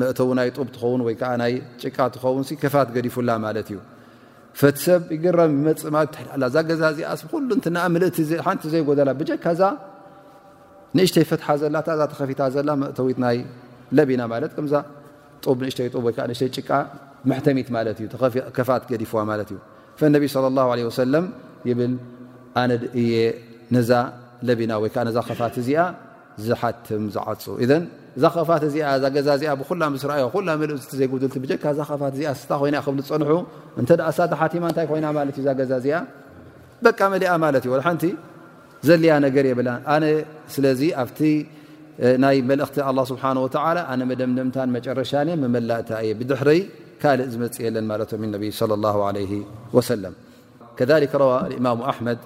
መእተው 0.00 0.30
ናይ 0.38 0.48
ጡብ 0.56 0.68
ትኸውን 0.74 1.00
ወይከዓ 1.06 1.30
ናይ 1.42 1.54
ጭቃ 1.82 1.96
ትኸውን 2.14 2.42
ከፋት 2.62 2.88
ገዲፉላ 2.96 3.30
ማለት 3.46 3.68
እዩ 3.72 3.78
ፈት 4.60 4.76
ሰብ 4.84 5.02
ይገራም 5.14 5.50
ብመፅ 5.56 5.82
ትዛ 6.44 6.56
ገዛ 6.70 6.82
ስ 7.20 7.22
ሓ 8.46 8.54
ዘይጎላ 8.74 9.08
ብጨካዛ 9.20 9.62
ንእሽተይ 10.98 11.24
ፈትሓ 11.30 11.48
ዘላ 11.62 11.76
ዛ 12.00 12.02
ተከፊታ 12.12 12.42
ዘላ 12.56 12.70
መእተዊት 12.82 13.18
ናይ 13.26 13.36
ለብ 13.96 14.08
ኢና 14.14 14.22
ማለት 14.32 14.52
ምዛ 14.66 14.74
ጡብ 15.44 15.58
ንእሽተይ 15.64 15.88
ብ 15.94 16.04
ወዓ 16.06 16.18
ንእሽተይ 16.30 16.50
ጭቃ 16.56 16.70
መሕተሚት 17.30 17.68
ማለት 17.76 17.96
እዩ 18.02 18.06
ከፋት 18.56 18.82
ገዲፍዋ 18.90 19.20
ማለት 19.30 19.48
እዩ 19.52 19.58
ፈነቢ 19.98 20.22
ለ 20.34 20.46
ላ 20.56 20.62
ለ 20.78 20.80
ወሰለም 20.88 21.24
ይብል 21.70 21.92
ኣነ 22.62 22.70
እየ 23.00 23.12
ነዛ 23.74 23.90
ለቢና 24.48 24.72
ወይከዓ 24.82 25.02
ዛ 25.16 25.18
ከፋት 25.28 25.54
እዚኣ 25.62 25.80
ዝሓትም 26.46 27.02
ዝዓፁ 27.14 27.44
እን 27.64 27.82
ዛ 28.22 28.26
ኸፋት 28.34 28.62
እዚ 28.68 28.76
እዛ 28.96 29.04
ገዛዚኣ 29.16 29.50
ብኩላ 29.60 29.82
ስኣዩ 30.02 30.22
ኩላ 30.34 30.48
መል 30.60 30.70
ዘይጉድልቲ 31.00 31.36
ብጀካ 31.44 31.64
ዛ 31.78 31.80
ከፋት 31.90 32.12
እዚ 32.16 32.22
ስታ 32.40 32.50
ኮይና 32.60 32.76
ክብልዝፀንሑ 32.86 33.30
እንተ 33.80 33.90
ሳደ 34.16 34.32
ሓቲማ 34.40 34.64
እንታይ 34.70 34.86
ኮይና 34.90 35.06
ማለት 35.18 35.34
እዩ 35.40 35.42
እዛ 35.44 35.50
ገዛእዚኣ 35.60 35.96
ደቂ 36.86 36.98
መሊኣ 37.14 37.30
ማለት 37.44 37.62
እዩ 37.68 37.72
ሓንቲ 37.86 38.04
ዘልያ 38.88 39.12
ነገር 39.26 39.44
የብላ 39.50 39.68
ኣነ 39.94 40.04
ስለዚ 40.54 40.80
ኣብቲ 41.02 41.20
ملاخطأ 41.98 42.90
الله 42.90 43.04
سبحانه 43.04 43.42
وتعالى 43.42 43.80
أن 43.80 44.08
مدمدمتان 44.08 44.72
مرشاني 44.72 45.36
مملأتي 45.36 46.14
بدحري 46.14 46.68
كالم 47.00 47.50
لمال 47.60 48.06
من 48.12 48.24
انبي 48.34 48.50
صلى 48.50 48.74
الله 48.74 49.04
عليه 49.04 49.42
وسلم 49.72 50.12
كذلك 50.76 51.14
روى 51.14 51.40
الإمام 51.46 51.82
أحمد 51.82 52.18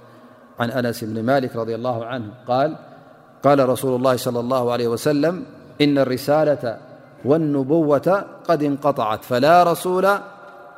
عن 0.60 0.70
أنس 0.70 1.04
بن 1.04 1.22
مالك 1.22 1.52
-رضي 1.52 1.56
الله 1.74 2.04
عنه-قال 2.06 2.76
قال 3.44 3.68
رسول 3.68 3.96
الله 3.96 4.16
صلى 4.16 4.40
الله 4.40 4.72
عليه 4.72 4.88
وسلم 4.88 5.44
إن 5.80 5.98
الرسالة 5.98 6.78
والنبوة 7.24 8.24
قد 8.48 8.62
انقطعت 8.62 9.24
فلا 9.24 9.62
رسول 9.62 10.08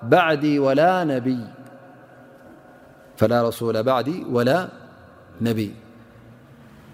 بعدي 0.03 0.59
ولا 0.59 1.05
نبي 1.05 1.45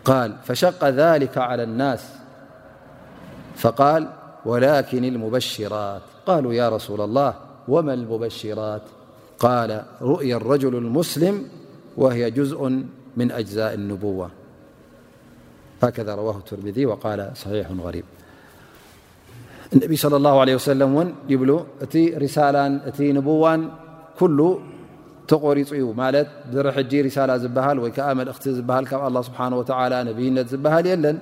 قال 0.04 0.36
فشق 0.44 0.84
ذلك 0.88 1.38
على 1.38 1.62
الناس 1.62 2.08
فقال 3.56 4.08
ولكن 4.46 5.04
المبشرات 5.04 6.02
قالوا 6.26 6.54
يا 6.54 6.68
رسول 6.68 7.00
الله 7.00 7.34
وما 7.68 7.94
المبشرات 7.94 8.82
قال 9.38 9.82
رؤي 10.02 10.34
الرجل 10.36 10.76
المسلم 10.76 11.48
وهي 11.96 12.30
جزء 12.30 12.84
من 13.16 13.30
أجزاء 13.32 13.74
النبوةهكذا 13.74 16.14
رواه 16.14 16.36
الترمذي 16.38 16.86
وقال 16.86 17.30
صحيح 17.34 17.70
غريبلى 17.70 18.04
اللهعلي 20.04 20.58
سلمسانا 20.58 21.14
ተቆሪፅ 25.30 25.70
እዩ 25.78 25.84
ማለት 26.02 26.28
ድርሕጂ 26.54 26.92
ሪሳላ 27.06 27.30
ዝበሃል 27.42 27.78
ወይ 27.84 27.90
ከዓ 27.96 28.06
መልእኽቲ 28.20 28.44
ዝሃል 28.58 28.84
ካብ 28.90 29.02
ኣ 29.08 29.10
ስብሓ 29.28 29.40
ነብይነት 30.08 30.46
ዝበሃል 30.52 30.86
የለን 30.92 31.18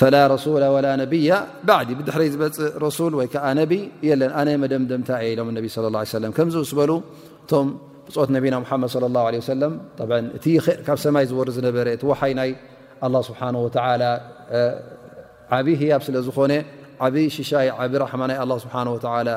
ፈላ 0.00 0.16
ረሱላ 0.34 0.64
ወላ 0.74 0.86
ነብያ 1.02 1.30
ባዓዲ 1.68 1.88
ብድሕሪ 1.98 2.24
ዝበፅእ 2.34 2.68
ረሱል 2.84 3.12
ወይከዓ 3.20 3.46
ነብይ 3.60 3.80
የለን 4.08 4.32
ኣነ 4.40 4.48
መደምደምታ 4.62 5.10
የ 5.24 5.28
ኢሎም 5.32 5.48
ነብ 5.56 5.64
ለ 5.94 6.02
ሰለም 6.18 6.32
ከምዝውስበሉ 6.36 6.90
እቶም 7.44 7.68
ብፆት 8.08 8.30
ነብና 8.36 8.54
ሓመድ 8.70 8.94
ለ 9.02 9.06
ላه 9.16 9.32
ሰለም 9.52 9.72
እቲ 10.38 10.44
ካብ 10.86 10.98
ሰማይ 11.04 11.24
ዝወር 11.30 11.48
ዝነበረ 11.56 11.86
እቲ 11.96 12.02
ወሓይ 12.10 12.32
ናይ 12.40 12.50
ስብሓ 13.28 13.40
ዓብ 15.56 15.66
ያብ 15.92 16.02
ስለዝኮነ 16.06 16.52
ዓብ 17.06 17.14
ሽሻይ 17.36 17.68
ዓብ 17.84 17.92
ራሕማ 18.04 18.22
ናይ 18.30 18.38
ኣ 18.42 18.46
ስብሓ 18.64 18.74
ላ 19.28 19.36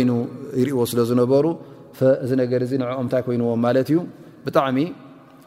ይኑ 0.00 0.10
ይርእዎ 0.60 0.78
ስለዝነበሩ 0.92 1.44
እዚ 2.24 2.30
ነገር 2.42 2.60
ዚ 2.70 2.72
ንኦም 2.82 3.06
ታይ 3.12 3.20
ኮይዎም 3.26 3.60
ማለት 3.66 3.86
እዩ 3.92 3.98
ብጣዕሚ 4.46 4.78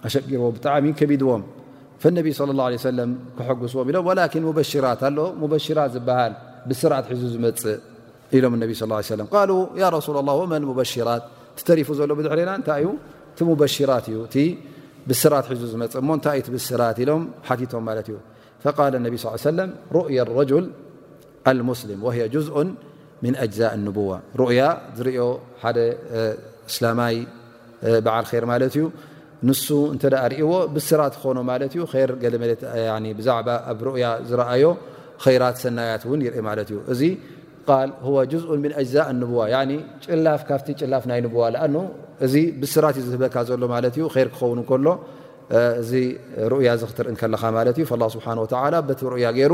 ኣሸቂርዎ 0.08 0.46
ብጣዕሚ 0.58 0.86
ከቢድዎም 1.00 1.42
ነቢ 2.18 2.28
ለ 2.60 2.62
ه 2.66 2.70
ሰለ 2.86 3.00
ክሐጉስዎም 3.38 3.86
ኢሎም 3.92 4.08
ላን 4.20 4.46
በሽራት 4.58 5.00
ኣሎ 5.10 5.20
ሽራት 5.66 5.90
ዝበሃል 5.96 6.34
ብስራት 6.70 7.06
ሒዙ 7.12 7.22
ዝመፅእ 7.34 7.78
ኢሎም 8.38 8.54
ብ 8.62 8.64
ه 9.06 9.38
ሉ 9.50 9.52
ረሱ 9.96 10.08
ላ 10.18 10.20
መ 10.54 10.66
በሽራት 10.80 11.24
ተሪፉ 11.68 11.88
ዘሎ 12.00 12.10
ብድሕሪና 12.20 12.50
እንታይ 12.60 12.84
እዩ 12.86 12.90
ቲ 13.38 13.42
በሽራት 13.62 14.06
እዩ 14.12 14.18
ብስራት 15.10 15.46
ሒ 15.52 15.56
ዝመፅ 15.74 15.94
ሞ 16.10 16.16
ታይ 16.26 16.40
እዩ 16.42 16.50
ብስራት 16.56 16.98
ኢሎም 17.04 17.22
ሓቲቶም 17.48 17.84
ማት 17.88 18.00
እዩ 18.14 18.18
ቢ 19.14 19.16
ሰ 19.24 19.30
ሩؤያ 19.98 20.20
ረል 20.30 20.66
ኣስም 21.52 21.74
ዝء 22.48 22.58
ዛ 23.58 23.62
ሩያ 24.40 24.62
ዝርኦ 24.98 25.20
ሓደ 25.64 25.78
እስላማይ 26.72 27.16
በዓል 28.06 28.26
ር 28.44 28.46
ማለት 28.52 28.74
እዩ 28.78 28.86
ንሱ 29.48 29.66
እንተ 29.94 30.04
ርእዎ 30.34 30.52
ብስራት 30.74 31.14
ክኾኖ 31.20 31.38
ማለትእዩ 31.52 31.82
ር 32.10 32.12
ገለመ 32.24 32.44
ብዛዕባ 33.20 33.48
ኣብ 33.72 33.80
ሩያ 33.88 34.06
ዝረኣዮ 34.30 34.66
ራት 35.44 35.56
ሰናያት 35.64 36.04
ውን 36.10 36.20
ይርኢ 36.26 36.38
ማለት 36.50 36.68
እዩ 36.72 36.78
እዚ 36.94 37.02
ል 37.88 37.92
ጁዝኡ 38.32 38.50
ምን 38.64 38.72
ጅዛ 38.88 38.96
ንብዋ 39.22 39.42
ጭላፍ 40.06 40.42
ካብቲ 40.50 40.68
ጭላፍ 40.82 41.04
ናይ 41.12 41.20
ንብዋ 41.26 41.42
ኣ 41.66 41.66
እዚ 42.26 42.34
ብስራት 42.62 42.96
እዩ 43.00 43.06
ዝህበካ 43.12 43.36
ዘሎ 43.50 43.62
ማ 43.74 43.78
እዩ 43.92 44.04
ር 44.18 44.28
ክኸውን 44.34 44.60
ከሎ 44.70 44.88
እዚ 45.82 45.92
ሩያ 46.54 46.70
ዝክትርኢ 46.82 47.16
ከለካ 47.22 47.44
ማ 47.58 47.66
እዩ 47.76 47.84
ስብሓ 48.16 48.28
ት 49.00 49.02
ሩያ 49.14 49.28
ገይሩ 49.38 49.54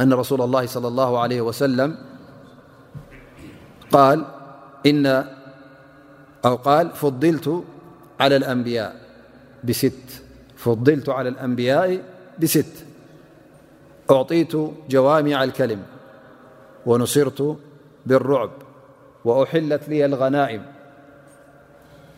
أن 0.00 0.12
رسول 0.12 0.40
الله- 0.42 0.66
صلى 0.76 0.88
الله 0.88 1.18
عليه 1.20 1.40
وسلم- 1.40 1.96
قال 3.92 4.24
فضلت 6.94 7.64
على 8.20 8.36
الأنبياء 11.30 12.04
بست 12.38 12.74
أعطيت 14.12 14.52
جوامع 14.88 15.44
الكلم 15.44 15.82
ونصرت 16.86 17.56
بالرعب 18.06 18.50
وأحلت 19.24 19.88
لي 19.88 20.04
الغنائم 20.04 20.62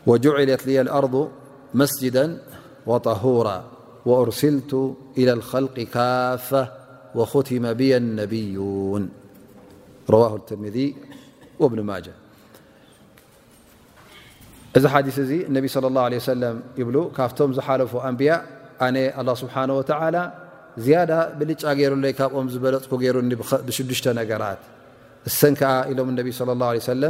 وجعلت 0.07 0.67
لي 0.67 0.81
الأرض 0.81 1.29
مسجدا 1.73 2.37
وطهورا 2.85 3.63
وأرسلت 4.05 4.95
إلى 5.17 5.33
الخلق 5.33 5.73
كافة 5.79 6.71
ዩ 7.17 7.41
ትር 10.47 10.55
ብኒ 11.73 11.81
ማ 11.89 11.93
እዚ 14.77 14.85
ሓዲ 14.93 15.07
እዚ 15.23 15.31
ነቢ 15.55 15.65
ه 15.73 16.17
ሰለ 16.27 16.43
ይብሉ 16.79 16.95
ካብቶም 17.17 17.51
ዝሓለፉ 17.57 17.91
ኣንብያ 18.07 18.31
ኣነ 18.85 18.95
ላ 19.27 19.33
ስብሓ 19.41 19.55
ላ 20.15 20.21
ዝያዳ 20.85 21.11
ብልጫ 21.39 21.61
ገይሩይ 21.79 22.13
ካብኦም 22.17 22.47
ዝበለጥኩ 22.53 22.91
ገይሩኒ 23.03 23.33
ብሽሽተ 23.67 24.05
ነገራት 24.19 24.61
ሰን 25.39 25.53
ከዓ 25.59 25.71
ኢሎም 25.91 26.09
ነ 26.17 26.19
ه 26.27 26.83
ሰለ 26.89 27.03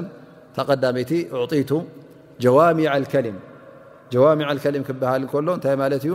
ተቀዳመይቲ 0.58 1.12
ዕጢቱ 1.44 1.72
ጀዋሚ 2.44 2.80
ከሊም 4.64 4.84
ክብሃል 4.90 5.24
ሎ 5.48 5.56
እታይ 5.60 5.76
ማ 5.82 5.86
እዩ 6.00 6.06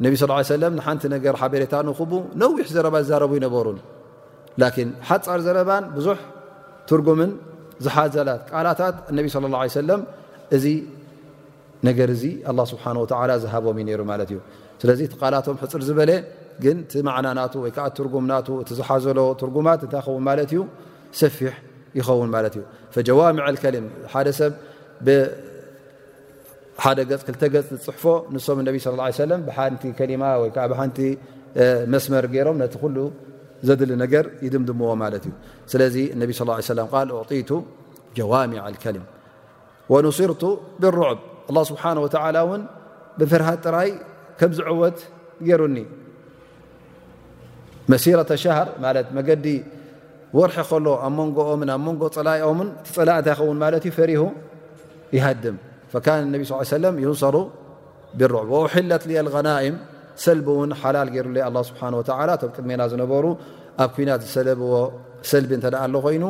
እነብ 0.00 0.14
ስ 0.20 0.26
ለም 0.62 0.72
ንሓንቲ 0.78 1.02
ነገር 1.14 1.34
ሓበሬታ 1.40 1.74
ንቡ 1.88 2.12
ነዊሕ 2.42 2.66
ዘረባ 2.76 2.94
ዝዘረቡ 3.04 3.32
ይነበሩን 3.38 3.78
ላን 4.60 4.88
ሓፃር 5.08 5.40
ዘረባን 5.46 5.84
ብዙሕ 5.96 6.18
ትርጉምን 6.88 7.30
ዝሓዘላት 7.84 8.40
ቃላታት 8.50 8.94
ነቢ 9.16 9.26
ለ 9.52 9.54
ه 9.60 9.66
ሰለም 9.80 10.00
እዚ 10.56 10.64
ነገር 11.88 12.08
እዚ 12.14 12.22
ስብሓን 12.72 12.96
ወላ 13.02 13.30
ዝሃቦም 13.44 13.76
እዩ 13.82 13.86
ነሩ 13.90 14.00
ማለት 14.12 14.30
እዩ 14.32 14.38
ስለዚ 14.80 15.00
ቲ 15.12 15.14
ቃላቶም 15.20 15.56
ሕፅር 15.62 15.82
ዝበለ 15.88 16.10
ግን 16.64 16.76
ቲ 16.92 17.02
ማዕናናቱ 17.08 17.54
ወይ 17.64 17.70
ከዓ 17.76 17.86
ትርጉም 17.98 18.24
ና 18.30 18.34
እቲ 18.42 18.68
ዝሓዘሎ 18.80 19.18
ትርጉማት 19.42 19.80
እታይ 19.86 20.02
ይኸውን 20.02 20.24
ማለት 20.30 20.50
እዩ 20.54 20.60
ሰፊሕ 21.20 21.54
ይኸውን 21.98 22.28
ማለት 22.34 22.54
እዩ 22.58 22.62
ጀዋምዕ 23.08 23.40
ከሊም 23.62 23.86
ሓደሰብ 24.12 24.52
ሓደ 26.82 26.98
ገ 27.10 27.12
ክተ 27.28 27.42
ገ 27.52 27.56
ፅሕፎ 27.84 28.04
ንሶም 28.34 28.58
ነቢ 28.68 28.76
صى 28.84 28.90
ه 29.30 29.36
ብሓንቲ 29.48 29.82
ከሊማ 29.98 30.22
ወዓ 30.42 30.54
ብሓንቲ 30.72 30.98
መስመር 31.92 32.24
ገይሮም 32.34 32.56
ነቲ 32.62 32.74
ሉ 32.96 32.98
ዘድሊ 33.68 33.90
ነገር 34.02 34.24
ይድምድምዎ 34.44 34.88
ማለት 35.02 35.24
እዩ 35.28 35.34
ስለዚ 35.72 35.96
ነቢ 36.20 36.30
ى 36.38 36.42
ه 36.58 36.60
ሰ 36.68 36.70
أዕጢቱ 37.20 37.50
ጀዋሚع 38.16 38.60
الከልም 38.70 39.04
نصርቱ 40.06 40.42
ብرዑብ 40.82 41.18
لله 41.50 41.62
ስብሓه 41.70 41.90
እን 42.56 42.62
ብፍርሃ 43.18 43.48
ጥራይ 43.64 43.88
ከምዝዕወት 44.38 44.98
ገይሩኒ 45.46 45.76
መሲረة 47.92 48.30
ሻሃር 48.42 48.68
መገዲ 49.16 49.46
ወርሒ 50.38 50.56
ከሎ 50.70 50.86
ኣብ 51.06 51.12
መንጎኦምን 51.18 51.68
ኣብ 51.76 51.82
ንጎ 51.94 52.02
ፀላኦምን 52.16 52.68
ቲ 52.84 52.88
ፅላእ 52.96 53.16
እታይ 53.20 53.32
ይኸውን 53.40 53.56
ት 53.82 53.84
ዩ 53.88 53.92
ፈሪሁ 53.98 54.22
ይሃድም 55.16 55.56
ነቢ 56.32 56.42
ስ 56.48 56.52
ሰለም 56.72 56.94
ዩንሰሩ 57.04 57.36
ብሩ 58.20 58.54
ሕለት 58.74 59.04
የ 59.14 59.20
غናئም 59.34 59.76
ሰልቢ 60.24 60.46
እውን 60.54 60.70
ሓላል 60.80 61.08
ገይሩይ 61.14 61.40
ስብሓ 61.70 61.80
ቶም 62.42 62.50
ቅድሜና 62.56 62.80
ዝነበሩ 62.92 63.24
ኣብ 63.82 63.90
ኩናት 63.96 64.20
ዝሰለብዎ 64.26 64.72
ሰልቢ 65.30 65.50
እተኣ 65.58 65.74
ኣሎ 65.86 65.94
ኮይኑ 66.06 66.24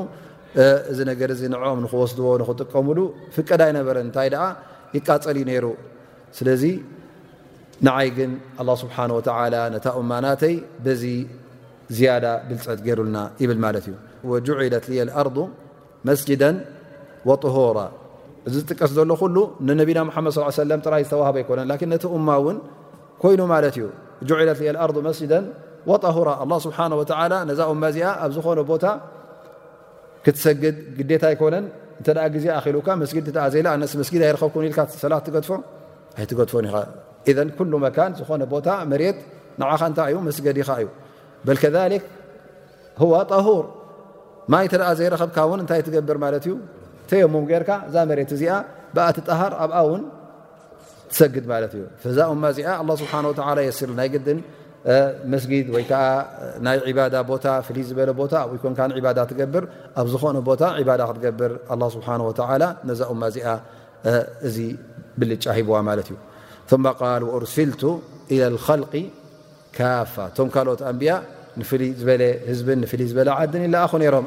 እዚ 0.90 0.98
ነገር 1.10 1.30
ዚ 1.40 1.42
ንኦም 1.52 1.78
ንክወስድዎ 1.84 2.26
ንክጥቀሙሉ 2.42 2.98
ፍቀዳይ 3.34 3.70
ነበረ 3.78 3.96
እንታይ 4.06 4.28
ደኣ 4.34 4.44
ይቃፀል 4.96 5.36
ዩ 5.40 5.44
ነሩ 5.50 5.64
ስለዚ 6.38 6.62
ንዓይ 7.86 8.08
ግን 8.16 8.32
ስብሓ 8.82 8.96
ነታ 9.12 9.86
እማናተይ 10.02 10.54
በዚ 10.84 11.04
ዝያዳ 11.96 12.26
ብልፅት 12.48 12.78
ገይሩልና 12.86 13.18
ይብል 13.42 13.58
ማለት 13.66 13.84
እዩ 13.90 14.34
ጀዕለት 14.48 14.86
የ 14.98 15.04
ኣር 15.22 15.28
መስጅዳ 16.08 16.42
ወطሁራ 17.28 17.78
እዚ 18.48 18.54
ዝጥቀስ 18.60 18.90
ዘሎ 18.96 19.10
ሉ 19.36 19.38
ነቢና 19.80 20.00
መድ 20.26 20.70
ጥራይ 20.86 21.02
ዝተዋህብ 21.08 21.36
ኣይኮነን 21.40 21.66
ን 21.70 21.82
ነቲ 21.92 22.04
እማ 22.18 22.28
እውን 22.40 22.56
ኮይኑ 23.22 23.40
ማለት 23.54 23.74
እዩ 23.78 23.86
ዕለት 24.42 24.60
ኣር 24.84 24.90
መስጅዳ 25.08 25.32
طሁራ 26.04 26.28
ስብሓ 26.66 26.78
ነዛ 27.50 27.60
እማ 27.74 27.82
እዚኣ 27.92 28.06
ኣብ 28.24 28.30
ዝኾነ 28.36 28.58
ቦታ 28.70 28.84
ክትሰግድ 30.24 30.76
ግታ 30.96 31.22
ኣይኮነን 31.32 31.66
እተ 32.00 32.08
ዜ 32.44 32.46
ኣ 32.56 32.64
ጊ 32.64 32.76
ዘ 32.86 32.88
መስጊ 33.02 33.16
ይከብል 34.30 34.72
ሰት 35.02 35.20
ትገድፎ 35.28 35.50
ኣይትገድፎን 36.20 36.66
ኢ 37.28 37.32
መካ 37.86 37.98
ዝነ 38.30 38.42
ቦታ 38.56 38.68
መ 38.92 39.12
ንኻ 39.60 39.72
እታይ 39.92 40.12
ዩ 40.14 40.18
መስገዲ 40.28 40.58
ኻ 40.68 40.78
እዩ 40.80 41.98
ከ 43.30 43.44
ሁር 43.46 43.64
ማይ 44.52 44.64
እተ 44.68 44.74
ዘይረኸብካን 44.98 45.58
እንታይ 45.62 45.80
ትገብር 45.86 46.16
ማት 46.22 46.36
እዩ 46.48 46.54
ፈየሞም 47.10 47.44
ገርካ 47.50 47.70
እዛ 47.88 47.96
መሬት 48.10 48.30
እዚኣ 48.36 48.52
ብኣ 48.96 49.04
ትጣሃር 49.16 49.52
ኣብኣ 49.64 49.76
እውን 49.86 50.02
ትሰግድ 51.10 51.44
ማለት 51.52 51.72
እዩ 51.76 51.84
ፈዛ 52.02 52.18
ኡማ 52.32 52.42
እዚኣ 52.54 52.66
ኣላ 52.80 52.90
ስብሓላ 53.02 53.58
የስር 53.68 53.88
ናይ 54.00 54.08
ግድን 54.14 54.40
መስጊድ 55.32 55.66
ወይከዓ 55.74 56.02
ናይ 56.66 56.92
ባዳ 56.98 57.14
ቦታ 57.30 57.46
ፍልይ 57.66 57.84
ዝበለቦታ 57.88 58.32
ኣብይ 58.44 58.58
ኮን 58.62 58.74
ባዳ 59.06 59.18
ትገብር 59.30 59.64
ኣብ 60.00 60.06
ዝኾነ 60.12 60.36
ቦታ 60.50 60.62
ባዳ 60.90 61.00
ክትገብር 61.10 61.52
ስብሓ 61.96 62.08
ላ 62.62 62.68
ነዛ 62.90 63.00
እማ 63.14 63.22
እዚኣ 63.32 63.48
እዚ 64.48 64.56
ብልጫ 65.20 65.44
ሂብዋ 65.58 65.76
ማለት 65.90 66.08
እዩ 66.12 66.16
ል 67.24 67.26
ርሲልቱ 67.44 67.82
ኢላ 68.34 68.44
ልከል 68.56 68.82
ካፋ 69.76 70.14
ቶም 70.36 70.48
ካልኦት 70.54 70.80
ኣንብያ 70.90 71.12
ንፍልይ 71.60 71.90
ዝበለህዝብን 72.00 72.80
ፍይ 72.90 73.02
ዝበለ 73.10 73.28
ዓድን 73.40 73.74
ኣኹ 73.84 73.92
ሮም 74.14 74.26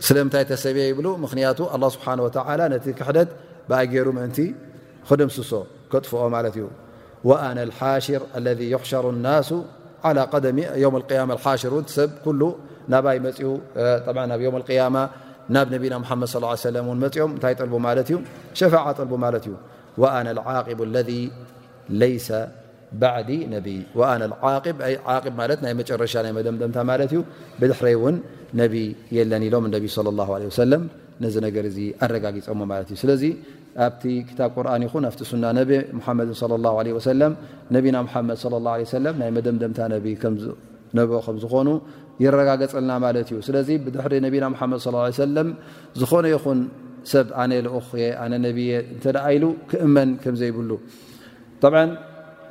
ስለምታይ 0.08 0.44
ተሰ 0.50 0.64
ይብ 0.90 1.00
ክቱ 1.32 1.60
لله 1.78 1.90
ስه 1.96 2.08
و 2.26 2.94
ክሕደት 3.00 3.30
ብገሩ 3.70 4.08
ንቲ 4.28 4.38
ክድምስሶ 5.08 5.52
ክጥፍኦ 5.92 6.22
እዩ 6.50 6.66
وأنا 7.30 7.62
الሓሽር 7.68 8.22
ذ 8.60 8.62
يحሩ 8.76 9.04
ሓሽር 11.46 11.74
ሰብ 11.98 12.12
ሉ 12.40 12.52
ናባይ 12.94 13.18
መፅኡ 13.26 13.44
ብ 14.68 14.72
ያማ 14.80 14.98
ናብ 15.56 15.68
ነቢና 15.76 15.96
መድ 16.22 16.30
صى 16.64 17.22
ኦም 17.26 17.32
እታይ 17.38 17.54
ጠል 17.60 17.70
ማለት 17.88 18.08
እዩ 18.12 18.18
ሸፋع 18.60 18.84
ጠልቡ 18.98 19.14
ማለት 19.26 19.46
እዩ 19.48 19.54
አና 20.18 20.28
لዓق 20.40 20.68
ለذ 20.96 21.10
ለይሰ 22.02 22.28
ባዓዲ 23.02 23.30
ነብይ 23.54 23.78
ና 24.22 24.32
ናይ 25.64 25.74
መጨረሻ 25.80 26.14
ናይ 26.26 26.34
መደምደምታ 26.38 26.78
ማለት 26.92 27.12
እዩ 27.14 27.20
ብድሕረ 27.60 27.88
ውን 28.04 28.16
ነብ 28.60 28.74
የለን 29.18 29.44
ኢሎም 29.48 29.66
ነቢ 29.76 29.86
ሰ 29.98 30.02
ነዚ 31.24 31.36
ነገር 31.48 31.66
እ 31.84 31.86
ኣረጋጊፀሞ 32.06 32.60
እ 33.30 33.32
ኣብቲ 33.82 34.04
ክታብ 34.30 34.50
ቁርን 34.58 34.82
ይኹን 34.86 35.04
ኣብቲ 35.10 35.20
ሱና 35.32 35.44
ነብ 35.60 35.70
ሙሓመድን 36.00 36.36
ላ 36.66 36.70
ለ 36.86 36.94
ወሰለም 36.98 37.34
ነቢና 37.76 37.98
ሓመድ 38.14 38.40
ላ 38.66 38.70
ለ 39.06 39.14
ናይ 39.22 39.30
መደምደምታ 39.38 39.80
ነ 39.94 39.98
ነ 40.98 41.06
ከም 41.26 41.38
ዝኾኑ 41.44 41.70
ይረጋገፀልና 42.24 42.92
ማለት 43.06 43.28
እዩ 43.34 43.38
ስለዚ 43.48 43.70
ብድሕሪ 43.86 44.14
ነቢና 44.26 44.46
ሓመድ 44.60 44.82
ሰለም 45.24 45.48
ዝኾነ 46.02 46.26
ይኹን 46.34 46.60
ሰብ 47.12 47.28
ኣነ 47.44 47.54
ልኡክ 47.66 47.88
ኣነ 48.24 48.34
ነብየ 48.48 48.72
እተ 48.96 49.06
ኢሉ 49.36 49.44
ክእመን 49.72 50.10
ከምዘይብሉ 50.24 50.70
ጠብዓ 51.64 51.80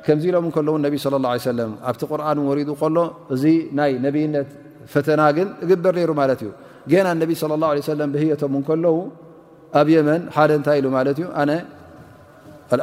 ከምዚ 0.07 0.23
ኢሎም 0.31 0.47
ከለዉ 0.55 0.75
ነቢ 0.87 0.95
ለ 1.13 1.17
ላ 1.25 1.31
ሰለም 1.49 1.71
ኣብቲ 1.89 2.01
ቁርን 2.11 2.39
ወሪዱ 2.49 2.69
ከሎ 2.81 2.97
እዚ 3.33 3.43
ናይ 3.79 3.93
ነብይነት 4.05 4.49
ፈተና 4.93 5.21
ግን 5.37 5.47
እግበር 5.65 5.93
ነይሩ 5.99 6.11
ማለት 6.21 6.41
እዩ 6.45 6.49
ገና 6.93 7.07
ነቢ 7.23 7.31
ለ 7.51 7.59
ላ 7.63 7.67
ለም 8.01 8.09
ብህየቶም 8.15 8.55
ከለዉ 8.69 8.95
ኣብ 9.79 9.87
የመን 9.95 10.21
ሓደ 10.35 10.51
እንታይ 10.59 10.77
ኢሉ 10.81 10.87
ማለት 10.97 11.17
እዩ 11.19 11.27
ኣነ 11.41 11.51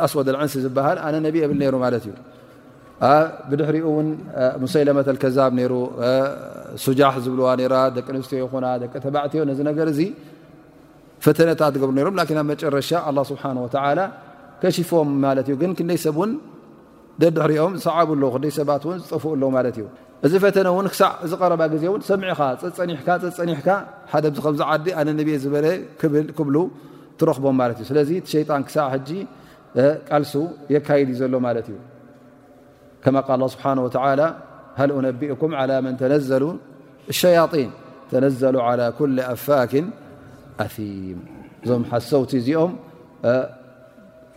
ኣስወድ 0.07 0.29
ዕንሲ 0.43 0.55
ዝበሃል 0.65 0.99
ኣነ 1.07 1.15
ነብ 1.27 1.37
ብል 1.51 1.61
ሩ 1.73 1.77
ማለት 1.85 2.05
እዩብድሕሪኡ 2.09 3.85
እውን 3.93 4.09
ሙሰይለመተከዛብ 4.63 5.53
ሩ 5.73 5.75
ሱጃሕ 6.85 7.15
ዝብልዋ 7.25 7.47
ራ 7.73 7.77
ደቂ 7.97 8.07
ኣንስትዮ 8.17 8.39
ይኮና 8.45 8.67
ደቂ 8.83 8.93
ተባዕትዮ 9.05 9.41
ነዚ 9.51 9.59
ነገር 9.71 9.89
ዚ 9.99 10.01
ፈተነታት 11.25 11.75
ገብሩ 11.83 11.97
ሮ 12.07 12.09
ኣብ 12.41 12.45
መጨረሻ 12.53 12.91
ስብሓه 13.31 13.53
ላ 13.99 14.01
ከሽፈዎም 14.63 15.11
ማት 15.25 15.49
ግን 15.63 15.71
ክንደይ 15.79 15.99
ሰብን 16.07 16.31
ደድሕሪኦም 17.23 17.73
ዝሰዓብለ 17.81 18.23
ክደይ 18.35 18.53
ሰባት 18.61 18.83
ን 18.95 18.99
ዝጠፍኡ 19.03 19.31
ለዉ 19.43 19.49
ማለት 19.57 19.77
ዩ 19.83 19.85
እዚ 20.27 20.33
ፈተነ 20.45 20.69
እውን 20.73 20.87
ክሳዕ 20.93 21.11
ዚ 21.33 21.35
ቀረባ 21.41 21.63
ግዜ 21.75 21.85
እን 21.99 22.03
ሰሚዒኻ 22.09 22.41
ፀፀኒሕካ 22.63 23.09
ፀኒሕካ 23.37 23.69
ሓደ 24.13 24.25
ዚ 24.37 24.41
ከምዝዓዲ 24.45 24.87
ኣነነ 25.01 25.21
ዝበለ 25.45 25.67
ክብሉ 26.37 26.57
ትረኽቦም 27.21 27.57
ማለት 27.61 27.79
እዩ 27.81 27.85
ስለዚ 27.91 28.11
ቲ 28.25 28.27
ሸጣን 28.35 28.63
ክሳዕ 28.69 28.87
ሕ 29.79 29.87
ቃልሱ 30.09 30.33
የካየድ 30.75 31.09
እዩ 31.13 31.17
ዘሎ 31.21 31.35
ማለት 31.47 31.67
እዩ 31.73 31.77
ከማ 33.05 33.17
ስብሓልንه 33.55 34.29
ሃ 34.79 34.85
ነቢኡኩም 35.09 35.53
ላ 35.71 35.73
መን 35.87 35.95
ተነዘሉ 36.03 36.45
ሸያጢን 37.21 37.71
ተነዘሉ 38.13 38.55
ላى 38.81 38.87
ኩል 38.99 39.17
ኣፋክን 39.33 39.87
ኣም 40.65 40.73
እዞም 41.65 41.83
ሓሰውቲ 41.91 42.33
እዚኦም 42.43 42.73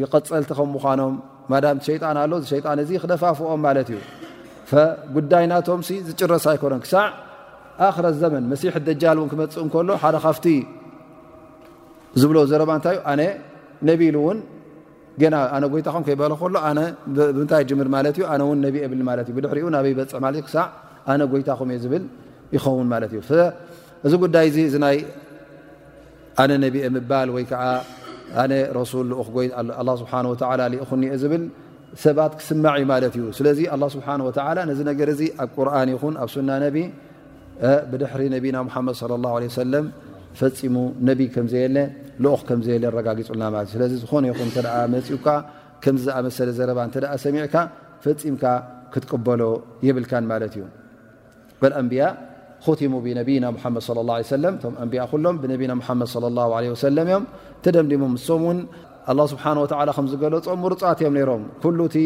ይቀፀልቲ 0.01 0.49
ከም 0.57 0.69
ምዃኖም 0.77 1.13
ማ 1.51 1.59
ቲ 1.63 1.77
ሸጣን 1.87 2.17
ኣሎ 2.23 2.31
ሸጣን 2.51 2.79
እዚ 2.83 2.89
ክነፋፍኦም 3.03 3.61
ማለት 3.67 3.87
እዩ 3.93 3.97
ጉዳይ 5.15 5.45
ናቶም 5.51 5.81
ዝጭረሳ 6.07 6.45
ኣይኮኖን 6.53 6.81
ክሳዕ 6.85 7.05
ኣክረ 7.87 8.05
ዘመን 8.23 8.43
መሲሕ 8.51 8.73
ደጃል 8.87 9.17
እውን 9.19 9.29
ክመፅእ 9.31 9.61
እንከሎ 9.65 9.89
ሓደ 10.03 10.15
ካፍቲ 10.25 10.45
ዝብሎ 12.21 12.37
ዘረባ 12.51 12.71
እንታይዩ 12.79 12.99
ኣነ 13.11 13.21
ነቢኢሉ 13.89 14.15
እውን 14.23 14.37
ና 15.33 15.37
ኣነ 15.55 15.63
ጎይታኹም 15.73 16.03
ከይበል 16.07 16.33
ከሎ 16.41 16.53
ብምታይ 17.37 17.63
ጅምር 17.69 17.87
ማለት 17.95 18.15
እዩ 18.19 18.23
ኣነ 18.33 18.41
ውን 18.49 18.59
ነቢ 18.65 18.75
ብ 18.91 18.93
ማት 19.09 19.27
እዩ 19.31 19.33
ብድሕሪ 19.37 19.59
ናበይ 19.75 19.93
በፅዕ 19.99 20.19
ማለዩክሳዕ 20.25 20.65
ኣነ 21.13 21.21
ጎይታኹም 21.33 21.69
እየ 21.73 21.79
ዝብል 21.83 22.03
ይኸውን 22.55 22.87
ማለት 22.93 23.11
እዩ 23.17 23.21
እዚ 24.07 24.13
ጉዳይ 24.23 24.45
እዚ 24.51 24.57
እዚ 24.69 24.75
ናይ 24.85 24.97
ኣነ 26.43 26.51
ነብኤ 26.63 26.83
ምባል 26.95 27.29
ወይከዓ 27.35 27.63
ኣነ 28.43 28.53
ረሱል 28.79 29.09
ላ 29.89 29.91
ስብሓን 30.01 30.25
ወተላ 30.31 30.61
ኹኒ 30.91 31.03
ዝብል 31.23 31.43
ሰባት 32.01 32.31
ክስማዒእ 32.39 32.85
ማለት 32.91 33.13
እዩ 33.17 33.25
ስለዚ 33.37 33.59
ኣላ 33.73 33.83
ስብሓወላ 33.95 34.59
ነዚ 34.69 34.79
ነገር 34.91 35.07
እዚ 35.13 35.21
ኣብ 35.43 35.49
ቁርን 35.57 35.89
ይኹን 35.93 36.15
ኣብ 36.23 36.29
ሱና 36.35 36.49
ነቢ 36.65 36.77
ብድሕሪ 37.91 38.21
ነብይና 38.35 38.57
ሓመድ 38.75 38.95
ለ 39.11 39.15
ላ 39.25 39.33
ሰለም 39.61 39.85
ፈፂሙ 40.39 40.75
ነብይ 41.09 41.27
ከምዘየለ 41.35 41.77
ልኦክ 42.23 42.41
ከምዘየለ 42.49 42.85
ረጋጊፁልና 42.97 43.43
ማለት 43.55 43.67
እዩ 43.69 43.73
ስለዚ 43.77 43.93
ዝኾነ 44.03 44.23
ይኹን 44.31 44.49
ተ 44.55 44.61
መፂቡካ 44.93 45.27
ከምዝኣመሰለ 45.83 46.49
ዘረባ 46.59 46.79
እተ 46.91 46.95
ሰሚዕካ 47.25 47.55
ፈፂምካ 48.05 48.43
ክትቀበሎ 48.95 49.41
የብልካን 49.87 50.25
ማለት 50.31 50.53
እዩ 50.57 50.63
በልኣንብያ 51.61 52.03
ኮቲሙ 52.65 52.93
ነብይና 53.19 53.45
ሓመድ 53.63 53.85
ላ 54.09 54.15
ለም 54.43 54.53
እቶም 54.59 54.75
ኣንያ 54.83 55.05
ኩሎም 55.11 55.37
ብነብና 55.43 55.73
ሓመድ 55.87 56.11
ላ 56.37 56.47
ለ 56.65 56.65
ወሰለም 56.73 57.05
እዮም 57.11 57.23
ተደምዲሞ 57.65 58.03
ምሶም 58.15 58.43
ውን 58.49 58.59
ኣላ 59.11 59.21
ስብሓን 59.31 59.57
ወተዓላ 59.63 59.89
ከም 59.97 60.05
ዝገለፆም 60.11 60.57
ሙሩፃት 60.63 60.97
እዮም 61.03 61.13
ነይሮም 61.17 61.41
ኩሉ 61.63 61.79
እቲ 61.89 61.97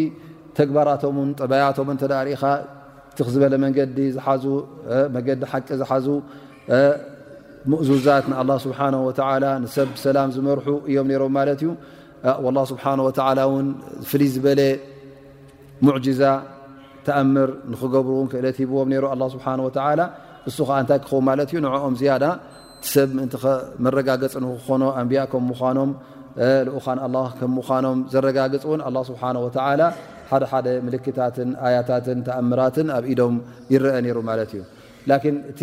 ተግባራቶምን 0.57 1.29
ጠብያቶምን 1.39 1.97
ተዳርኢኻ 2.01 2.43
ቲ 3.17 3.17
ክዝበለ 3.27 3.53
መንገዲ 3.63 3.97
መንገዲ 5.15 5.41
ሓቂ 5.51 5.67
ዝሓዙ 5.81 6.05
ሙእዙዛት 7.71 8.25
ንኣላ 8.31 8.51
ስብሓ 8.65 8.79
ወተላ 9.07 9.43
ንሰብ 9.63 9.87
ሰላም 10.05 10.29
ዝመርሑ 10.35 10.67
እዮም 10.89 11.07
ነሮም 11.11 11.33
ማለት 11.37 11.61
እዩ 11.63 11.71
ላ 12.57 12.59
ስብሓ 12.71 12.83
ወላ 13.07 13.39
ውን 13.53 13.67
ፍልይ 14.09 14.29
ዝበለ 14.35 14.59
ሙዕጅዛ 15.85 16.21
ተኣምር 17.05 17.49
ንክገብሩ 17.71 18.13
እውን 18.17 18.27
ክእለት 18.31 18.55
ሂብዎም 18.61 18.89
ሩ 19.03 19.05
ኣላ 19.13 19.21
ስብሓ 19.35 19.45
ወተላ 19.67 19.99
እሱ 20.49 20.57
ከዓ 20.67 20.75
እንታይ 20.83 20.99
ክኸው 21.03 21.19
ማለት 21.29 21.49
እዩ 21.51 21.59
ንዕኦም 21.65 21.95
ዝያዳ 22.01 22.23
ቲሰብ 22.83 23.09
ምእንቲ 23.17 23.35
ከመረጋገፂ 23.43 24.33
ንክኾኖ 24.43 24.83
ኣንብያ 24.99 25.21
ከም 25.31 25.43
ምኳኖም 25.51 25.91
ልኡኻን 26.67 26.99
ኣላ 27.05 27.17
ከም 27.37 27.51
ምዃኖም 27.57 27.97
ዘረጋግፅ 28.13 28.63
እውን 28.67 28.81
ኣላ 28.87 28.97
ስብሓን 29.09 29.37
ወተዓላ 29.45 29.81
ሓደሓደ 30.31 30.67
ምልክታትን 30.85 31.49
ኣያታትን 31.67 32.19
ተኣምራትን 32.27 32.87
ኣብ 32.97 33.05
ኢዶም 33.11 33.35
ይረአ 33.73 33.95
ነይሩ 34.05 34.17
ማለት 34.29 34.51
እዩ 34.55 34.61
ላኪን 35.09 35.35
እቲ 35.51 35.61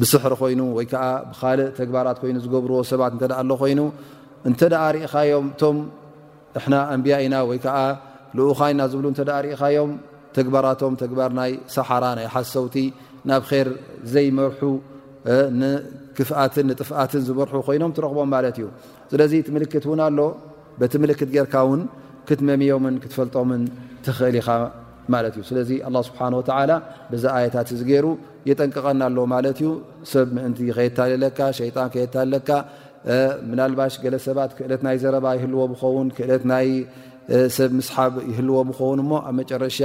ብስሕሪ 0.00 0.34
ኮይኑ 0.42 0.60
ወይ 0.78 0.86
ከዓ 0.92 1.04
ብካልእ 1.30 1.68
ተግባራት 1.80 2.18
ኮይኑ 2.22 2.36
ዝገብርዎ 2.44 2.78
ሰባት 2.92 3.12
እንተደኣ 3.16 3.38
ኣሎ 3.44 3.50
ኮይኑ 3.62 3.80
እንተደኣ 4.48 4.82
ርእኻዮም 4.96 5.46
እቶም 5.54 5.76
ንሕና 6.56 6.74
ኣንብያ 6.92 7.14
ኢና 7.24 7.34
ወይ 7.50 7.58
ከዓ 7.64 7.78
ልኡኻን 8.36 8.70
ኢና 8.74 8.82
ዝብሉ 8.92 9.06
እተዳ 9.14 9.30
ርእኻዮም 9.46 9.92
ተግባራቶም 10.36 10.94
ተግባር 11.02 11.30
ናይ 11.40 11.52
ሰሓራ 11.76 12.04
ናይ 12.20 12.26
ሓሰውቲ 12.34 12.76
ናብ 13.28 13.42
ር 13.50 13.68
ዘይመርሑ 14.14 14.62
ንክፍኣትን 15.60 16.66
ንጥፍኣትን 16.70 17.22
ዝመርሑ 17.28 17.54
ኮይኖም 17.68 17.90
ትረኽቦም 17.96 18.28
ማለት 18.34 18.56
እዩ 18.60 18.66
ስለዚ 19.12 19.32
እት 19.40 19.48
ምልክት 19.54 19.84
እውን 19.88 20.00
ኣሎ 20.06 20.18
በቲ 20.80 20.92
ምልክት 21.04 21.28
ጌርካ 21.34 21.54
ውን 21.68 21.82
ክትመምዮምን 22.28 22.96
ክትፈልጦምን 23.02 23.62
ትኽእል 24.06 24.36
ኢኻ 24.40 24.48
ማለት 25.14 25.32
እዩ 25.38 25.42
ስለዚ 25.50 25.70
ኣላ 25.88 25.96
ስብሓን 26.08 26.32
ወተላ 26.38 26.70
ብዛ 27.12 27.24
ኣያታት 27.36 27.68
እዚገይሩ 27.76 28.06
የጠንቀቐና 28.48 29.00
ኣሎ 29.10 29.18
ማለት 29.34 29.56
እዩ 29.62 29.68
ሰብ 30.12 30.26
ምእንቲ 30.36 30.58
ከየታልለካ 30.76 31.38
ሸይጣን 31.58 31.88
ከየታለካ 31.94 32.50
ምናልባሽ 33.50 33.94
ገለ 34.04 34.14
ሰባት 34.26 34.50
ክእለት 34.58 34.82
ናይ 34.86 34.96
ዘረባ 35.02 35.26
ይህልዎም 35.38 35.70
ብኸውን 35.74 36.08
ክእለት 36.16 36.44
ናይ 36.52 36.68
ሰብ 37.56 37.70
ምስሓብ 37.78 38.12
ይህልዎም 38.30 38.68
ብኸውን 38.72 39.00
ሞ 39.10 39.14
ኣብ 39.28 39.34
መጨረሻ 39.40 39.80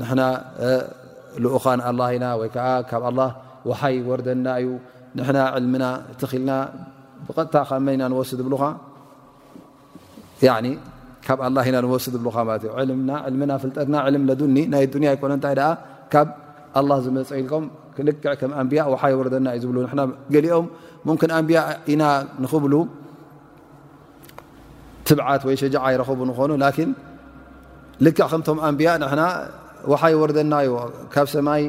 ንሕና 0.00 0.22
ልኡኻን 1.44 1.80
ኣላ 1.90 2.00
ኢና 2.16 2.24
ወይ 2.40 2.50
ከዓ 2.56 2.68
ካብ 2.90 3.04
ኣላ 3.10 3.20
ውሓይ 3.70 3.96
ወርደና 4.10 4.46
እዩ 4.62 4.70
ንሕና 5.18 5.38
ዕልምና 5.56 5.84
ትክልና 6.22 6.50
ብጥታ 7.28 7.54
ከመ 7.68 7.86
ኢና 7.96 8.02
ንወስ 8.12 8.30
ዝብካ 8.38 8.62
ካብ 11.26 11.40
ኢና 11.68 11.76
ንስ 11.84 12.06
ብ 12.14 12.26
ለ 12.88 12.94
ና 13.08 13.10
ና 13.50 13.52
ፍጠትና 13.62 13.94
ል 14.12 14.30
ዱኒ 14.40 14.56
ናይ 14.72 14.82
ያ 15.06 15.10
ይኮነ 15.16 15.32
ንታይ 15.38 15.54
ካብ 16.12 16.28
ኣላ 16.80 16.90
ዝመፀኢልም 17.04 17.64
ልክዕ 18.08 18.26
ከም 18.40 18.52
ኣንቢያ 18.60 18.80
ሓይ 19.02 19.12
ወርና 19.18 19.48
እዩ 19.56 19.64
ዝብ 19.66 20.10
ገሊኦም 20.34 20.66
ን 21.16 21.30
ኣንብያ 21.38 21.58
ኢና 21.92 22.02
ንክብሉ 22.44 22.74
ትብዓት 25.08 25.42
ወይ 25.48 25.56
ሸ 25.62 25.64
ይረክቡ 25.94 26.20
ንኾኑ 26.30 26.50
ን 26.62 26.64
ልክዕ 28.06 28.26
ከምቶም 28.32 28.58
ኣንብያ 28.68 28.90
ውሓይ 29.92 30.14
ወርና 30.22 30.54
ዩ 30.66 30.70
ካብ 31.14 31.26
ሰማይ 31.34 31.62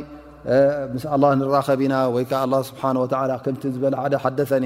ምስ 0.95 1.03
ኣ 1.13 1.17
ንራኸቢና 1.39 1.93
ወይ 2.15 2.25
ስብሓ 2.69 2.83
ም 2.97 3.53
ዝበ 3.75 3.83
ደ 3.93 4.15
ሓደኒ 4.23 4.65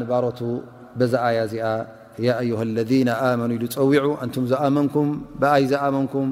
ንባሮቱ 0.00 0.40
በዛ 0.98 1.12
ኣያ 1.26 1.38
እዚኣ 1.48 1.64
ዩه 2.50 2.58
اለذ 2.68 2.90
ኣመኑ 3.26 3.50
ዝፀዊዑ 3.72 4.06
እንቱም 4.24 4.44
ዝኣመንኩም 4.52 5.08
ብኣይ 5.40 5.64
ዝኣመንኩም 5.72 6.28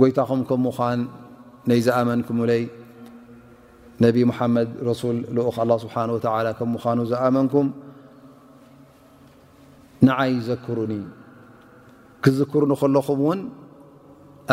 ጎይታኹም 0.00 0.40
ከም 0.48 0.60
ምኳን 0.68 1.00
ነይ 1.70 1.80
ዘኣመንኩምለይ 1.88 2.62
ነብ 4.02 4.16
ሓመድ 4.38 4.68
ረሱል 4.88 5.16
ኡክ 5.48 5.56
ه 5.60 5.76
ስብሓه 5.84 6.54
ከም 6.58 6.68
ምኑ 6.76 6.98
ዝኣመንኩም 7.12 7.66
ንዓይ 10.08 10.32
ዘክሩኒ 10.50 10.92
ክዝክሩ 12.24 12.62
ከለኹም 12.80 13.18
እውን 13.24 13.40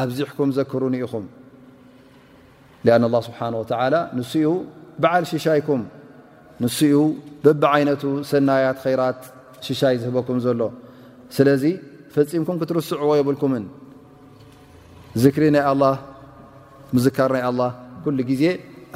ኣብዚሕኩም 0.02 0.50
ዘክሩኒ 0.58 0.94
ኢኹም 1.06 1.26
ኣን 2.86 3.04
ኣላ 3.10 3.16
ስብሓን 3.28 3.54
ወተላ 3.62 3.94
ንስኡ 4.18 4.46
በዓል 5.02 5.24
ሽሻይኩም 5.32 5.82
ንስኡ 6.62 6.94
በቢዓይነቱ 7.44 8.04
ሰናያት 8.32 8.78
ኸይራት 8.86 9.20
ሽሻይ 9.66 9.96
ዝህበኩም 10.04 10.38
ዘሎ 10.46 10.62
ስለዚ 11.36 11.64
ፈፂምኩም 12.14 12.56
ክትርስዕዎ 12.62 13.12
የብልኩምን 13.20 13.66
ዝክሪ 15.24 15.44
ናይ 15.56 15.64
ኣላ 15.72 15.84
ምዝካር 16.96 17.30
ናይ 17.36 17.44
ኣላ 17.50 17.62
ኩሉ 18.06 18.18
ግዜ 18.30 18.44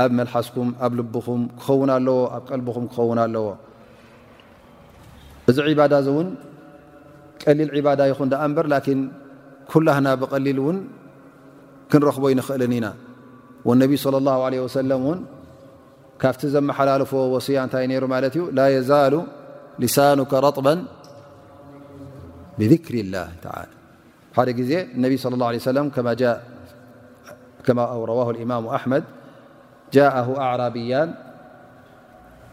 ኣብ 0.04 0.10
መልሓስኩም 0.20 0.70
ኣብ 0.86 0.92
ልብኹም 1.00 1.42
ክኸውን 1.60 1.90
ኣለዎ 1.98 2.18
ኣብ 2.36 2.44
ቀልብኹም 2.50 2.86
ክኸውን 2.92 3.20
ኣለዎ 3.26 3.44
እዚ 5.52 5.58
ዕባዳ 5.74 5.94
እዚ 6.02 6.08
እውን 6.14 6.28
ቀሊል 7.44 7.70
ዕባዳ 7.80 8.02
ይኹን 8.12 8.30
ዳኣንበር 8.34 8.66
ላኪን 8.74 9.00
ኩላህና 9.72 10.08
ብቀሊል 10.22 10.58
እውን 10.64 10.78
ክንረኽቦ 11.92 12.24
ይንኽእልን 12.32 12.74
ኢና 12.80 12.88
والنبي 13.66 13.98
صلى 13.98 14.18
الله 14.18 14.44
عليه 14.44 14.62
وسلم 14.62 15.02
ن 15.12 15.20
كافتزم 16.22 16.72
حلال 16.78 17.02
ف 17.10 17.14
وصيانتاينيرمالت 17.34 18.36
لا 18.58 18.68
يزال 18.78 19.14
لسانك 19.80 20.32
رطبا 20.34 20.76
بذكر 22.60 22.94
الله 22.94 23.28
تعالى 23.46 23.74
ز 24.70 24.72
النبي 24.98 25.18
صلى 25.18 25.34
الله 25.34 25.48
عليه 25.50 25.58
وسلم 25.64 25.88
كما 27.66 27.84
رواه 28.12 28.30
الإمام 28.32 28.64
أحمد 28.68 29.04
جاءه 29.94 30.28
أعرابيان 30.46 31.10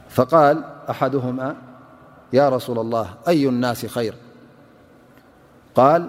فقال 0.08 0.56
أحدهما 0.92 1.48
يا 2.32 2.46
رسول 2.48 2.78
الله 2.78 3.06
أي 3.28 3.48
الناس 3.48 3.86
خير 3.86 4.14
قال 5.74 6.00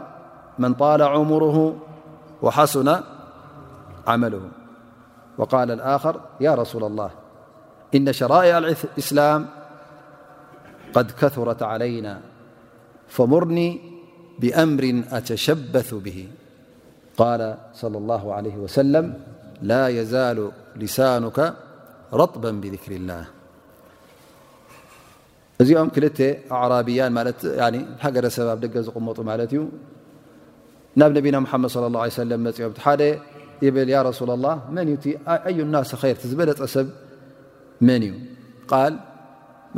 من 0.60 0.72
طال 0.74 1.02
عمره 1.02 1.58
وحسن 2.42 2.88
عمله 4.08 4.42
وقال 5.40 5.72
الآخر 5.72 6.22
يا 6.42 6.56
رسول 6.56 6.84
الله 6.84 7.10
إن 7.96 8.14
شرائع 8.14 8.58
الإسلام 8.58 9.48
قد 10.94 11.12
كثرت 11.12 11.64
علينا 11.64 12.22
فمرني 13.08 13.70
بأمر 14.40 15.04
أتشبث 15.12 15.94
به 15.94 16.28
قال 17.18 17.42
صلى 17.74 17.98
الله 17.98 18.34
عليه 18.34 18.56
وسلم 18.56 19.14
لا 19.62 19.88
يزال 19.88 20.52
لسانك 20.76 21.54
رطبا 22.14 22.52
بذكر 22.52 22.92
الله 22.92 23.24
م 25.60 25.90
كلت 25.96 26.20
أعرابيا 26.58 27.06
حر 28.04 28.26
س 28.38 28.40
د 28.64 28.66
قمط 28.96 29.18
مت 29.30 29.54
نب 31.00 31.12
نبينا 31.18 31.40
محمد 31.46 31.70
صى 31.74 31.80
اله 31.90 32.00
عليه 32.04 32.16
وسلم 32.16 32.40
ብል 33.76 33.90
ያ 33.94 33.98
ረሱላ 34.10 34.32
ላህ 34.46 34.56
መን 34.76 34.88
እዩ 34.90 34.96
እቲ 35.00 35.06
ኣዩ 35.50 35.58
ናስ 35.76 35.92
ር 36.02 36.12
ቲ 36.20 36.24
ዝበለፀ 36.32 36.60
ሰብ 36.76 36.88
መን 37.88 38.04
እዩ 38.08 38.14
ቃል 38.72 38.94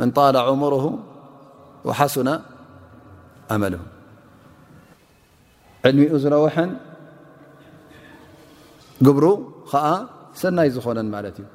መን 0.00 0.10
ጣል 0.16 0.36
ሙር 0.60 0.74
ሓሱና 2.00 2.30
ዓመል 3.54 3.74
ዕድሚኡ 5.88 6.14
ዝነውሐን 6.24 6.70
ግብሩ 9.06 9.24
ከዓ 9.70 9.86
ሰናይ 10.40 10.68
ዝኾነን 10.76 11.08
ማለት 11.16 11.36
እዩ 11.42 11.46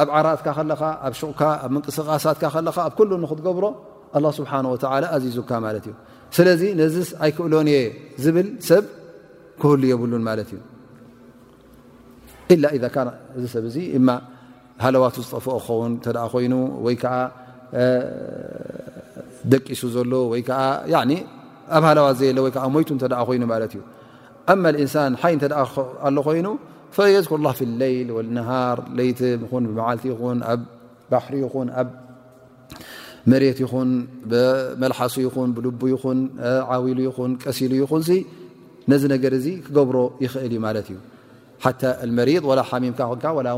ኣብ 0.01 0.09
ዓራትካ 0.19 0.47
ከለካ 0.59 0.83
ኣብ 1.07 1.15
ሽቕካ 1.21 1.41
ኣብ 1.65 1.71
ምንቅስቃሳትካ 1.77 2.45
ከለኻ 2.57 2.77
ኣብ 2.89 2.93
ኩሉ 2.99 3.11
ንክትገብሮ 3.25 3.65
ስብሓ 4.39 4.53
ኣዚዙካ 5.17 5.51
ማለት 5.67 5.85
እዩ 5.91 5.95
ስለዚ 6.37 6.63
ነዚ 6.81 6.97
ኣይክእሎን 7.25 7.69
እየ 7.73 7.79
ዝብል 8.25 8.49
ሰብ 8.69 8.85
ክህሉ 9.63 9.83
የብሉን 9.93 10.23
ማለት 10.29 10.49
እዩ 10.57 10.61
ኢላ 12.55 12.65
ኢ 12.77 12.81
እዚ 13.37 13.45
ሰብ 13.55 13.65
እዚ 13.71 13.77
እማ 13.99 14.09
ሃለዋቱ 14.85 15.17
ዝጠፍኦ 15.27 15.57
ክኸውን 15.65 15.93
ተደ 16.05 16.19
ኮይኑ 16.33 16.55
ወይ 16.85 16.97
ከዓ 17.03 17.15
ደቂሱ 19.53 19.81
ዘሎ 19.97 20.13
ወይ 20.33 20.43
ኣብ 21.77 21.83
ሃለዋት 21.89 22.17
ዘየሎ 22.21 22.39
ወከዓ 22.47 22.63
ሞይቱ 22.75 22.89
እተደ 22.99 23.15
ኮይኑ 23.29 23.43
ማለት 23.53 23.73
እዩ 23.77 23.83
እማ 24.53 24.65
እንሳን 24.85 25.13
ሓይ 25.21 25.35
እተ 25.37 25.45
ደ 25.53 25.55
ኣሎ 26.09 26.17
ኮይኑ 26.29 26.47
ፈየዝኩርላ 26.97 27.47
ፍ 27.59 27.67
ለይል 27.83 28.09
ነሃር 28.39 28.79
ለት 28.99 29.21
መዓልቲ 29.79 30.05
ይኹን 30.13 30.39
ኣብ 30.53 30.61
ባሕሪ 31.13 31.35
ይኹን 31.45 31.69
መሬት 33.31 33.59
ይኹን 33.65 33.91
መልሓሱ 34.83 35.15
ይኹን 35.27 35.49
ብልቡ 35.57 35.81
ይኹን 35.95 36.19
ዓዊሉ 36.75 36.99
ይኹን 37.09 37.33
ቀሲሉ 37.43 37.73
ይኹን 37.83 38.03
ነዚ 38.91 39.03
ነገር 39.15 39.33
እዚ 39.39 39.47
ክገብሮ 39.67 39.97
ይኽእል 40.25 40.53
እዩ 40.55 40.59
ማለት 40.65 40.87
እዩ 40.93 40.99
ሓታ 41.65 41.83
መሪض 42.19 42.43
ወላ 42.51 42.61
ሓሚምካ 42.71 43.01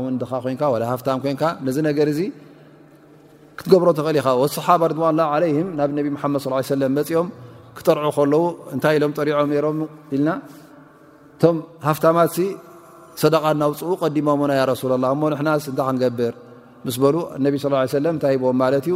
ውንድኻ 0.07 0.31
ኮን 0.43 0.57
ላ 0.81 0.83
ሃፍታም 0.91 1.19
ኮይንካ 1.23 1.43
ነዚ 1.67 1.77
ነገር 1.89 2.07
እዚ 2.13 2.19
ክትገብሮ 3.59 3.87
ትኽእል 3.97 4.17
ኢኻ 4.21 4.27
ሰሓባ 4.57 4.81
ርድዋን 4.91 5.15
ላ 5.19 5.25
ዓለይ 5.35 5.53
ናብ 5.79 5.89
ነቢ 5.97 6.07
ሓመድ 6.21 6.69
ለም 6.83 6.93
መፅኦም 6.99 7.27
ክጠርዑ 7.77 8.09
ከለዉ 8.17 8.43
እንታይ 8.75 8.95
ኢሎም 8.97 9.11
ጠሪዖም 9.17 9.49
ነይሮም 9.53 9.77
ኢልና 10.15 10.29
እቶም 11.35 11.55
ሃፍታማት 11.87 12.33
ሰደቃ 13.21 13.43
እናውፅኡ 13.55 13.89
ቀዲሞ 14.03 14.27
ና 14.49 14.53
ያ 14.59 14.63
ረሱል 14.73 14.91
ላ 15.03 15.09
እሞ 15.15 15.21
ንሕና 15.33 15.49
እንታይ 15.57 15.85
ክንገብር 15.89 16.33
ምስ 16.87 16.95
በሉ 17.03 17.15
ነብ 17.45 17.55
ሰለም 17.95 18.13
እንታይ 18.17 18.33
ሂቦም 18.37 18.57
ማለት 18.63 18.85
እዩ 18.89 18.95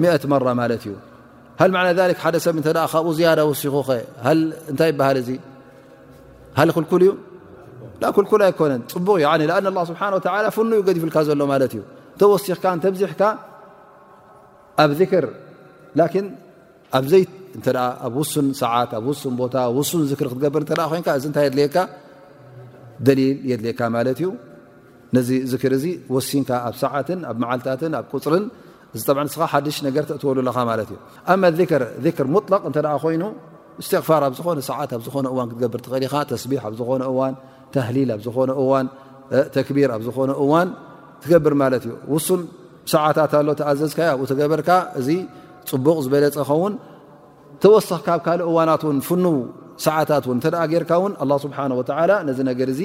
እዩ 0.00 0.06
ሓ 0.06 0.20
ሰብ 2.44 2.56
ካብኡ 2.92 3.10
ያ 3.22 3.28
ሲኹ 3.62 3.74
ኸ 3.88 3.98
ታይ 4.78 4.90
ይሃ 4.92 5.38
ሃ 6.58 6.70
ክልኩ 6.76 6.92
ዩ 7.08 7.12
ልኩል 8.02 8.40
ኣይኮነ 8.46 8.72
ፅቡቅ 8.92 9.16
እ 9.22 9.46
لله 9.62 9.82
ስብሓ 9.90 10.00
ኑዩ 10.12 10.80
ዲፍልካ 10.96 11.16
ዘሎ 11.28 11.40
ዩ 11.76 11.82
ተሲኽካ 12.20 12.64
ተዚሕካ 12.84 13.22
ኣብ 14.82 14.90
ذክር 15.00 15.24
ኣዘ 16.98 17.12
ኣብ 18.06 18.14
ውሱን 18.20 18.46
ሰዓት 18.62 18.90
ኣ 18.98 19.00
ሱ 19.20 19.30
ቦታ 19.40 19.54
ሱን 19.90 20.00
ክ 20.18 20.22
ክብር 20.44 20.62
ኮ 21.06 21.18
ዚ 21.22 21.32
ታይ 21.36 21.44
የድካ 21.50 21.76
ደሊል 23.06 23.38
የድካ 23.50 23.80
እዩ 24.12 24.24
ነዚ 25.16 25.28
ር 25.72 25.74
ዚ 25.84 25.86
ሲን 26.30 26.42
ኣብ 26.68 26.74
ሰዓት 26.82 27.08
ኣብ 27.30 27.36
መዓልታት 27.42 27.80
ኣብ 28.00 28.04
ፅር 28.24 28.34
እዚ 28.96 29.04
ሓዱሽ 29.52 29.76
ነገር 29.86 30.04
ትወሉለኻ 30.22 30.56
ማት 30.68 30.80
እዩ 30.84 30.98
ኣ 31.28 32.12
ክር 32.18 32.26
ሙጥለ 32.34 32.54
እተ 32.68 32.76
ኮይኑ 33.04 33.22
እስትቕፋር 33.82 34.22
ኣብ 34.26 34.32
ዝኾነ 34.38 34.58
ሰዓት 34.70 34.90
ኣብ 34.96 35.02
ዝኾነ 35.06 35.26
እዋን 35.32 35.46
ክትገብር 35.50 35.80
ትእል 35.84 36.04
ኢ 36.08 36.12
ተስቢ 36.30 36.52
ኣብ 36.64 36.72
ዝኾነ 36.80 37.02
እዋን 37.12 37.34
ተህሊል 37.74 38.08
ኣብ 38.14 38.20
ዝኾነ 38.26 38.50
እዋን 38.62 38.86
ተክቢር 39.54 39.90
ኣብ 39.94 40.02
ዝኾነ 40.06 40.30
እዋን 40.44 40.68
ትገብር 41.22 41.54
ማለት 41.62 41.82
እዩ 41.86 41.92
ውሱል 42.14 42.40
ሰዓታት 42.92 43.32
ኣሎ 43.38 43.48
ተኣዘዝካዮ 43.60 44.08
ኣብኡ 44.14 44.24
ተገበርካ 44.32 44.70
እዚ 45.00 45.08
ፅቡቕ 45.70 45.96
ዝበለፀ 46.04 46.36
ኸውን 46.50 46.72
ተወሰኽ 47.62 48.00
ካብ 48.08 48.20
ካእ 48.26 48.38
እዋናት 48.50 48.84
ን 48.96 49.00
ፍኑ 49.08 49.24
ሰዓታት 49.86 50.24
ገርካ 50.72 50.92
ውን 51.02 51.12
ስብሓ 51.44 51.58
ነዚ 52.28 52.38
ነገር 52.50 52.70
ዚ 52.80 52.84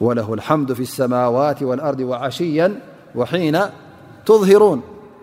وله 0.00 0.34
الحمد 0.34 0.72
في 0.72 0.80
السموت 0.80 1.62
والأرض 1.62 2.00
وعሽي 2.10 2.58
وحين 3.18 3.56
تظهرون 4.28 4.80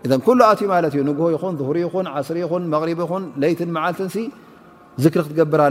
ذ 0.09 0.17
ኩل 0.25 0.39
ኣትኡ 0.51 0.69
ት 0.91 0.95
ዩ 0.97 1.01
ንሆ 1.07 1.23
ይኹን 1.35 1.53
ظهሪ 1.61 1.77
ይኹን 1.87 2.05
ዓስሪ 2.19 2.37
ይኹን 2.45 2.63
መغر 2.73 2.89
ኹን 3.11 3.23
ለيት 3.41 3.59
ዓልት 3.85 3.99
ሪ 4.15 5.07
ክትገብር 5.15 5.61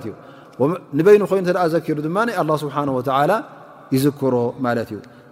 نبين 0.94 1.20
ين 1.32 1.66
كر 1.86 1.98
الله 2.40 2.56
سبحانه 2.56 2.92
وتعالى 2.96 3.36
يزكر 3.92 4.52
مل 4.60 4.78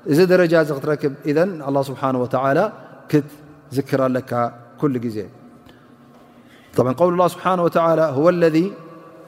ذ 0.09 0.25
درجة 0.27 0.63
تركب 0.63 1.13
ذ 1.27 1.39
الله 1.69 1.83
سبحانه 1.91 2.19
وتعالى 2.23 2.65
كذكرلك 3.11 4.31
كل 4.81 4.95
عقول 6.79 7.13
الله 7.13 7.29
سبحانه 7.29 7.63
وتعالى 7.63 8.03
هو 8.03 8.29
الذي 8.29 8.73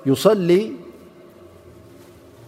يصلي 0.07 0.73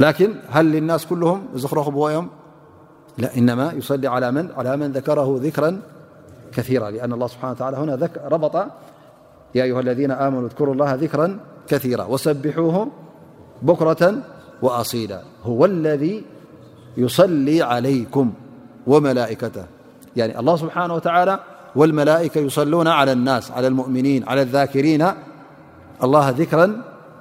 لكن 0.00 0.34
هل 0.50 0.66
للناس 0.72 1.06
كلهم 1.06 1.40
زربوئهم 1.54 2.28
لا 3.18 3.36
إنما 3.36 3.72
يصلي 3.72 4.06
على 4.56 4.76
من 4.76 4.92
ذكره 4.92 5.38
ذكرا 5.40 5.80
كثيرا 6.52 6.90
لأن 6.90 7.12
الله 7.12 7.26
سبحانه 7.26 7.52
و 7.52 7.54
تعالى 7.56 7.76
هنا 7.76 8.10
ربط 8.28 8.56
يا 9.54 9.64
أيها 9.64 9.80
الذين 9.80 10.10
آمنو 10.10 10.46
اذكروا 10.46 10.74
الله 10.74 10.94
ذكرا 10.94 11.38
كثيرا 11.68 12.04
وسبحوه 12.04 12.88
بكرة 13.62 14.14
وأصيلا 14.62 15.22
هو 15.44 15.64
الذي 15.64 16.22
يصلي 16.96 17.62
عليكم 17.62 18.32
وملائكته 18.86 19.64
يعني 20.16 20.38
الله 20.40 20.56
سبحانه 20.56 20.94
وتعالى 20.94 21.38
والملائكة 21.76 22.38
يصلون 22.38 22.88
على 22.88 23.12
الناس 23.12 23.50
على 23.50 23.66
المؤمنين 23.66 24.28
على 24.28 24.42
الذاكرين 24.42 25.06
الله 26.02 26.28
ذكرا 26.28 26.82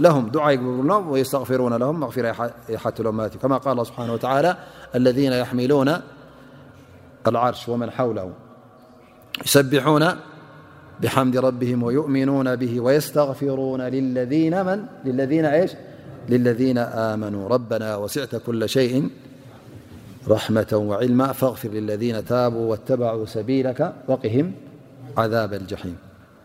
هدويستغفرون 0.00 1.72
لهم 1.74 1.94
مغفرلمات 2.00 3.32
كما 3.38 3.56
قال 3.62 3.72
الله 3.72 3.84
سبحانه 3.94 4.12
وتعالى 4.12 4.52
الذين 4.94 5.32
يحملون 5.32 5.88
العرش 7.26 7.68
ومن 7.68 7.90
حوله 7.90 8.26
يسبحون 9.46 10.04
بحمد 11.02 11.36
ربهم 11.36 11.82
ويؤمنون 11.82 12.56
به 12.56 12.74
ويستغفرون 12.80 13.80
لمذي 13.82 14.44
للذين 16.28 16.78
آمنوا 16.78 17.48
ربنا 17.48 17.96
وسعت 17.96 18.36
كل 18.36 18.68
شيء 18.68 19.08
رحمة 20.28 20.68
وعلما 20.72 21.32
فاغفر 21.32 21.68
للذين 21.68 22.24
تابوا 22.24 22.70
واتبعوا 22.70 23.26
سبيلك 23.26 23.92
وقهم 24.08 24.52
عذابا 25.18 25.56
الجحيم 25.56 25.96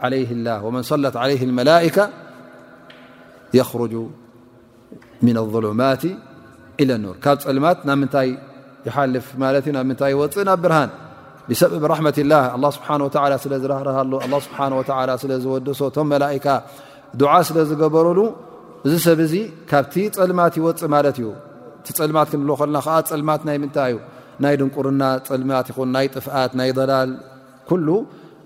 ሰ 0.00 0.10
ይ 3.52 3.60
ር 5.36 5.38
ظሉማት 5.54 6.02
ኑር 7.04 7.16
ካብ 7.22 7.36
ልማት 7.56 7.78
ናብ 7.88 7.96
ምታይ 8.02 8.28
ይሓልፍ 8.86 9.26
ማ 9.42 9.50
ታይ 10.00 10.12
ወፅ 10.20 10.34
ናብ 10.48 10.58
ብርሃን 10.64 10.90
ብሰብ 11.48 11.72
ራት 11.90 12.18
ላ 12.30 12.36
ስብሓ 12.76 12.88
ስለዝራርሃሎ 13.44 14.12
ስ 14.44 14.46
ስለዝወደሶ 15.22 15.80
ቶም 15.96 16.06
መላካ 16.12 16.46
ስለዝገበረሉ 17.48 18.18
እዚ 18.86 18.94
ሰብ 19.06 19.20
ዚ 19.32 19.34
ካብቲ 19.70 19.94
ፀልማት 20.20 20.54
ይወፅእ 20.60 20.88
ማለት 20.94 21.16
እዩ 21.22 21.28
ቲ 21.86 21.94
ፀልማት 21.98 22.28
ክንል 22.32 22.50
ልና 22.68 22.76
ዓ 22.96 22.98
ፀልማት 23.10 23.42
ናይ 23.48 23.56
ምታይ 23.64 23.92
እዩ 23.94 23.98
ናይ 24.42 24.54
ድንቁርና 24.60 25.02
ልማት 25.42 25.66
ይን 25.74 25.88
ናይ 25.96 26.06
ጥፍት 26.14 26.52
ናይ 26.60 26.70
ላል 26.90 27.10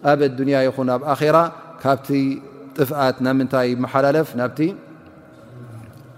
الدني 0.07 0.53
ይن 0.53 0.91
آر 0.91 1.51
ካبت 1.83 2.09
ጥفት 2.79 3.17
ና 3.21 3.27
ምنታይ 3.39 3.69
محላلف 3.85 4.29
ናت 4.39 4.59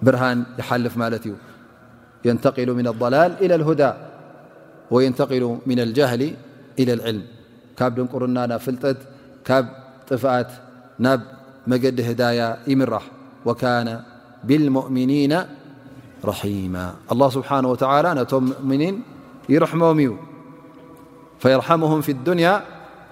برሃن 0.05 0.39
يحلف 0.61 0.95
ملت 1.03 1.25
ينتقل 2.29 2.69
من 2.79 2.87
الضلال 2.93 3.31
إلى 3.45 3.55
الهدى 3.59 3.93
وينتقل 4.95 5.45
من 5.71 5.79
الجهل 5.87 6.23
إلى 6.81 6.93
العلم 6.99 7.25
ካب 7.79 7.91
ድنقرና 7.97 8.39
ن 8.51 8.53
ፍلጠት 8.65 8.99
ካ 9.47 9.51
ጥفት 10.09 10.51
نب 11.07 11.21
مجዲ 11.71 11.99
هداي 12.11 12.41
يمራح 12.73 13.05
وكان 13.47 13.89
بالمؤمنين 14.49 15.33
رحيما 16.31 16.85
الله 17.13 17.29
سبحانه 17.39 17.69
وتعلى 17.73 18.11
نم 18.21 18.43
مؤمنن 18.53 18.95
يرحمم 19.55 19.99
فيرحمهم 21.43 22.01
في 22.07 22.13
الدنيا 22.19 22.55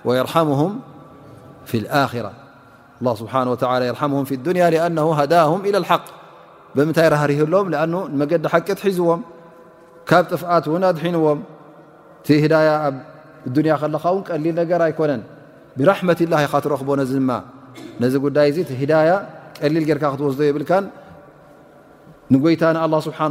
ርهም 0.07 0.71
ፍ 1.71 1.73
ኣራ 2.03 2.27
ስብሓه 3.21 3.35
ር 3.49 3.51
ድንያ 4.47 4.65
ኣ 4.85 4.89
ዳهም 5.33 5.61
ኢላ 5.69 5.77
لሓق 5.85 6.05
ብምንታይ 6.77 7.07
ራህሪህሎም 7.15 7.67
ኣ 7.83 7.85
መገዲ 8.21 8.45
ሓቂትሒዝዎም 8.53 9.21
ካብ 10.09 10.25
ጥፍኣት 10.33 10.65
ውን 10.73 10.83
ኣድሒንዎም 10.91 11.39
ቲ 12.27 12.29
ሂዳያ 12.43 12.69
ኣብ 12.87 12.95
ዱንያ 13.57 13.73
ከለኻ 13.81 14.05
ውን 14.15 14.23
ቀሊል 14.29 14.55
ነገር 14.61 14.81
ኣይኮነን 14.87 15.23
ብራሕመት 15.79 16.21
ላ 16.33 16.41
ኻትረክቦ 16.53 16.89
ነዚ 17.01 17.13
ድማ 17.21 17.31
ነዚ 18.03 18.15
ጉዳይ 18.25 18.49
ዚ 18.57 18.59
ቲ 18.69 18.73
ህዳያ 18.83 19.11
ቀሊል 19.61 19.85
ጌርካ 19.89 20.05
ክትወስዶ 20.13 20.41
ይብልካን 20.49 20.85
ንጎይታ 22.33 22.63
ን 22.77 22.79
ه 22.83 23.03
ስብሓه 23.07 23.27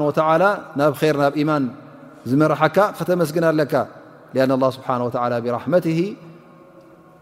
ናብ 0.79 0.93
ር 1.11 1.17
ናብ 1.23 1.33
ኢማን 1.41 1.63
ዝመርሐካ 2.29 2.77
ከተመስግና 2.97 3.45
ኣለካ 3.53 3.73
አ 4.41 4.71
ስብሓه 4.77 4.99
ብራት 5.45 5.87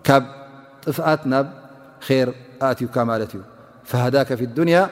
ف 0.08 0.12
نب 1.32 1.48
خير 2.08 2.28
ا 2.62 2.74
فهداك 3.90 4.34
في 4.36 4.44
الدنيا 4.46 4.90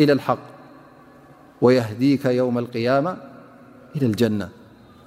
إلى 0.00 0.12
الحق 0.12 0.38
ويهديك 1.62 2.24
يوم 2.24 2.58
القيامة 2.58 3.16
إلى 3.96 4.06
الجنة 4.06 4.48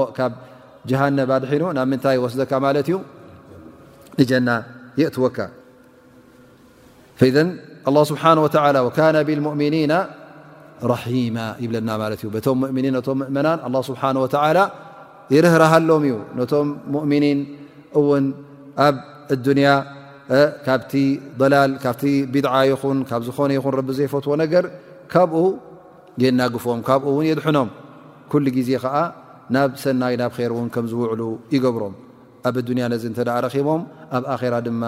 ب 0.00 0.02
جهن 0.90 1.16
حن 1.50 1.62
ن 2.02 2.04
وصدك 2.22 2.52
جن 4.30 4.48
يأتوك 5.02 5.38
فذ 7.20 7.36
الله 7.88 8.04
سبحانه 8.12 8.40
وتلى 8.44 8.80
وكان 8.86 9.16
بالمؤمنين 9.28 9.92
ማ 11.36 11.38
ይብለና 11.64 11.90
ማለት 12.02 12.20
እዩ 12.22 12.28
በቶም 12.36 12.56
ሙእምኒን 12.62 12.92
ነቶም 13.00 13.16
ምእመናን 13.20 13.58
ኣላ 13.66 13.76
ስብሓን 13.88 14.16
ወተዓላ 14.24 14.58
ይርህርሃሎም 15.34 16.02
እዩ 16.08 16.14
ነቶም 16.40 16.66
ሙእሚኒን 16.94 17.38
እውን 17.98 18.24
ኣብ 18.86 18.96
ዱንያ 19.46 19.68
ካብቲ 20.66 20.92
ላል 21.52 21.72
ካብቲ 21.84 22.02
ብድዓ 22.34 22.54
ይኹን 22.72 22.98
ካብ 23.08 23.20
ዝኾነ 23.28 23.50
ይኹን 23.58 23.72
ረቢ 23.80 23.88
ዘይፈትዎ 23.98 24.32
ነገር 24.44 24.64
ካብኡ 25.12 25.42
የናግፎም 26.24 26.80
ካብኡ 26.88 27.06
ውን 27.18 27.26
የድሐኖም 27.30 27.70
ኩሉ 28.30 28.44
ግዜ 28.56 28.70
ከዓ 28.84 28.96
ናብ 29.54 29.70
ሰናይ 29.84 30.14
ናብ 30.22 30.32
ር 30.50 30.52
እውን 30.56 30.68
ከም 30.74 30.84
ዝውዕሉ 30.92 31.22
ይገብሮም 31.54 31.94
ኣብ 32.48 32.56
ዱንያ 32.68 32.84
ነዚ 32.92 33.04
እንተደ 33.10 33.28
ረኪቦም 33.46 33.82
ኣብ 34.18 34.24
ኣኼራ 34.34 34.54
ድማ 34.68 34.82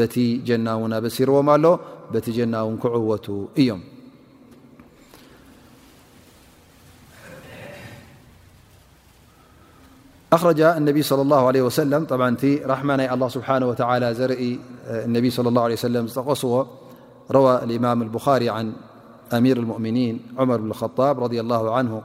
በቲ 0.00 0.14
ጀና 0.50 0.66
እውን 0.78 0.94
ኣበሲርዎም 0.98 1.48
ኣሎ 1.56 1.66
በቲ 2.14 2.26
ጀና 2.40 2.54
እውን 2.66 2.76
ክዕወቱ 2.84 3.26
እዮም 3.62 3.82
أخرج 10.32 10.60
النبي 10.60 11.02
صلى 11.02 11.22
الله 11.22 11.46
عليه 11.46 11.62
وسلم 11.62 12.06
-طبعا 12.06 12.36
ت 12.40 12.66
رحمني 12.66 13.12
الله 13.14 13.28
سبحانه 13.28 13.66
وتعالى 13.68 14.14
زرئي 14.14 14.58
النبي 14.88 15.30
صلى 15.30 15.48
الله 15.48 15.62
عليه 15.62 15.74
وسلم 15.74 16.06
قصو 16.08 16.64
روى 17.30 17.60
الإمام 17.64 18.02
البخاري 18.02 18.50
عن 18.50 18.72
أمير 19.32 19.56
المؤمنين- 19.56 20.20
عمر 20.38 20.56
بن 20.56 20.68
الخطاب- 20.70 21.20
رضي 21.24 21.40
الله 21.40 21.74
عنه 21.76 22.02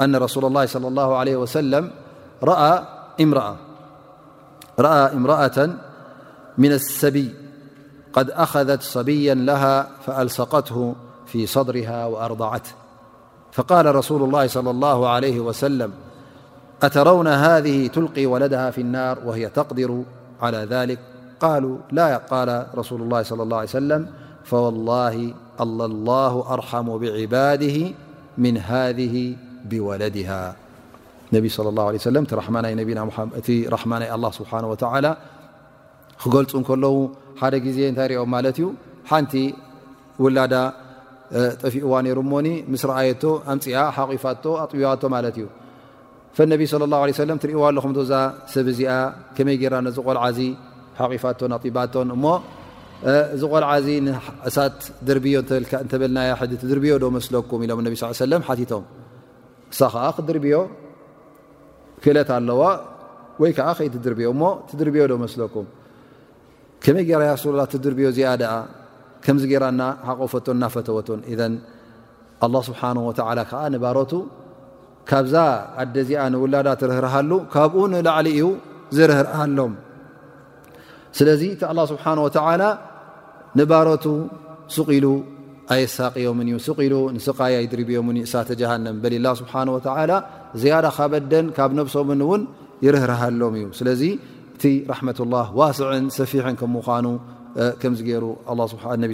أن 0.00 0.16
رسول 0.16 0.44
الله 0.44 0.66
صلى 0.66 0.88
الله 0.88 1.16
عليه 1.16 1.36
وسلم 1.36 1.90
رأى 2.42 2.82
امرأة 5.16 5.68
من 6.58 6.72
السبي 6.72 7.34
قد 8.12 8.30
أخذت 8.30 8.82
صبيا 8.82 9.34
لها 9.34 9.88
فألصقته 10.06 10.94
في 11.26 11.46
صدرها 11.46 12.06
وأرضعته 12.06 12.70
فقال 13.52 13.94
رسول 13.94 14.22
الله 14.22 14.46
صلى 14.46 14.70
الله 14.70 15.08
عليه 15.08 15.40
وسلم 15.40 15.92
أترون 16.82 17.28
هذه 17.28 17.86
تلقي 17.86 18.26
ولدها 18.26 18.70
في 18.70 18.80
النار 18.80 19.18
وهي 19.26 19.48
تقدر 19.48 20.02
على 20.42 20.66
ذلك 20.70 20.98
قل 21.40 21.78
ل 21.92 21.98
ال 21.98 22.66
رسول 22.78 23.02
الله 23.02 23.22
صلى 23.22 23.42
الله 23.42 23.56
عليه 23.56 23.66
سلم 23.66 24.06
فوالله 24.44 25.34
لله 25.60 26.52
أرحم 26.54 26.98
بعباده 26.98 27.88
من 28.38 28.58
هذه 28.58 29.36
بوለدها 29.64 30.56
ن 31.32 31.48
صلى 31.48 31.68
الله 31.68 31.84
عليه 31.86 32.00
رح 33.68 33.86
ና 33.86 34.14
الله 34.16 34.30
سبحانه 34.38 34.68
وتعلى 34.72 35.10
ክገልፁ 36.22 36.56
ل 36.84 36.86
ሓደ 37.40 37.54
ዜ 37.76 37.80
ታይ 37.98 38.06
ሪኦ 38.10 38.22
እዩ 38.50 38.66
ሓنቲ 39.10 39.34
وላዳ 40.24 40.54
ጠفኡዋ 41.62 41.92
رሞኒ 42.18 42.46
ምረኣየ 42.72 43.10
مፅኣ 43.50 43.74
ሓقፋ 43.98 44.24
طዋ 44.44 44.54
ዩ 45.40 45.44
ፈነቢ 46.36 46.62
ለ 46.80 46.84
ላه 46.92 47.02
ሰለም 47.20 47.36
ትሪእዋ 47.42 47.60
ኣለኹም 47.68 47.92
ዶዛ 47.98 48.12
ሰብ 48.54 48.66
እዚኣ 48.72 48.92
ከመይ 49.36 49.56
ገራ 49.62 49.74
ነዚ 49.86 49.96
ቆልዓዚ 50.06 50.38
ሓቂፋቶን 50.98 51.52
ኣጢባቶን 51.56 52.08
እሞ 52.16 52.24
ዚ 53.40 53.42
ቆልዓዚ 53.52 53.86
እሳት 54.48 54.76
ድርዮ 55.08 55.32
ተበልና 55.92 56.18
ሕዲ 56.40 56.52
ትድርብዮ 56.62 56.92
ዶ 57.02 57.04
መስለኩም 57.16 57.58
ኢሎም 57.66 57.80
ነ 57.86 57.88
ስ 58.02 58.20
ሰለም 58.24 58.42
ሓቲቶም 58.48 58.84
እሳ 59.72 59.80
ከዓ 59.94 60.04
ክድርብዮ 60.16 60.54
ክእለት 62.02 62.30
ኣለዋ 62.38 62.62
ወይ 63.42 63.50
ከዓ 63.58 63.68
ከ 63.78 63.90
ትድርዮ 63.96 64.26
እሞ 64.34 64.42
ትድርብዮ 64.68 65.02
ዶ 65.12 65.14
መስለኩም 65.26 65.66
ከመይ 66.84 67.04
ገራ 67.10 67.22
ሱላ 67.42 67.60
ትድርብዮ 67.72 68.06
እዚኣ 68.12 68.30
ደኣ 68.42 68.54
ከምዚ 69.24 69.44
ገራና 69.52 69.82
ሓቆፈቶን 70.08 70.56
እናፈተወቶን 70.58 71.20
እን 71.32 71.54
ኣላ 72.46 72.54
ስብሓን 72.68 72.98
ወተላ 73.10 73.40
ከዓ 73.52 73.62
ንባሮቱ 73.74 74.12
ካብዛ 75.10 75.34
ኣደ 75.82 75.96
ዚኣ 76.08 76.22
ንውላዳ 76.34 76.68
ርህርሃሉ 76.90 77.32
ካብኡ 77.54 77.74
ንላዕሊ 77.92 78.26
እዩ 78.36 78.44
ዝርህርሃሎም 78.96 79.72
ስለዚ 81.18 81.42
እቲ 81.54 81.62
ه 81.70 81.82
ስብሓه 81.90 82.12
ንባሮቱ 83.58 84.04
ስቂኢሉ 84.76 85.06
ኣየሳቅዮምን 85.74 86.46
እዩ 86.50 86.56
ስኢሉ 86.64 86.94
ንስቃይ 87.16 87.54
ኣይድርብዮምን 87.60 88.16
እሳተ 88.26 88.48
ጀሃንም 88.60 88.96
በ 89.02 89.14
ላ 89.26 89.30
ስብሓه 89.40 89.62
ዝያዳ 90.62 90.86
ካበደን 90.96 91.46
ካብ 91.56 91.70
ነብሶምን 91.78 92.20
ውን 92.30 92.42
ይርህርሃሎም 92.86 93.54
እዩ 93.58 93.66
ስለዚ 93.78 94.02
እቲ 94.56 94.64
ራሕመት 94.92 95.18
ላ 95.32 95.36
ዋስዕን 95.60 96.04
ሰፊሕን 96.18 96.54
ከምምኑ 96.60 97.06
ከምዚ 97.82 98.00
ገይሩ 98.08 98.24
ነ 99.02 99.04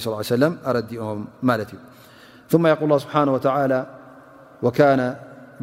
ለም 0.43 0.55
ኣረዲኦም 0.71 1.21
ማለት 1.51 1.71
እዩ 1.77 2.61
ል 2.91 3.03
ስብሓ 3.05 3.15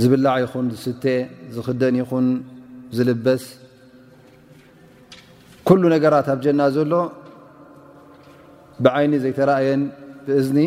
ዝብላዕ 0.00 0.36
ይኹን 0.42 0.66
ዝስተ 0.74 1.04
ዝክደን 1.54 1.94
ይኹን 2.00 2.26
ዝልበስ 2.96 3.42
ኩሉ 5.66 5.82
ነገራት 5.94 6.26
ኣብ 6.32 6.38
ጀና 6.44 6.60
ዘሎ 6.76 6.92
ብዓይኒ 8.84 9.12
ዘይተረኣየን 9.24 9.82
ብእዝኒ 10.26 10.58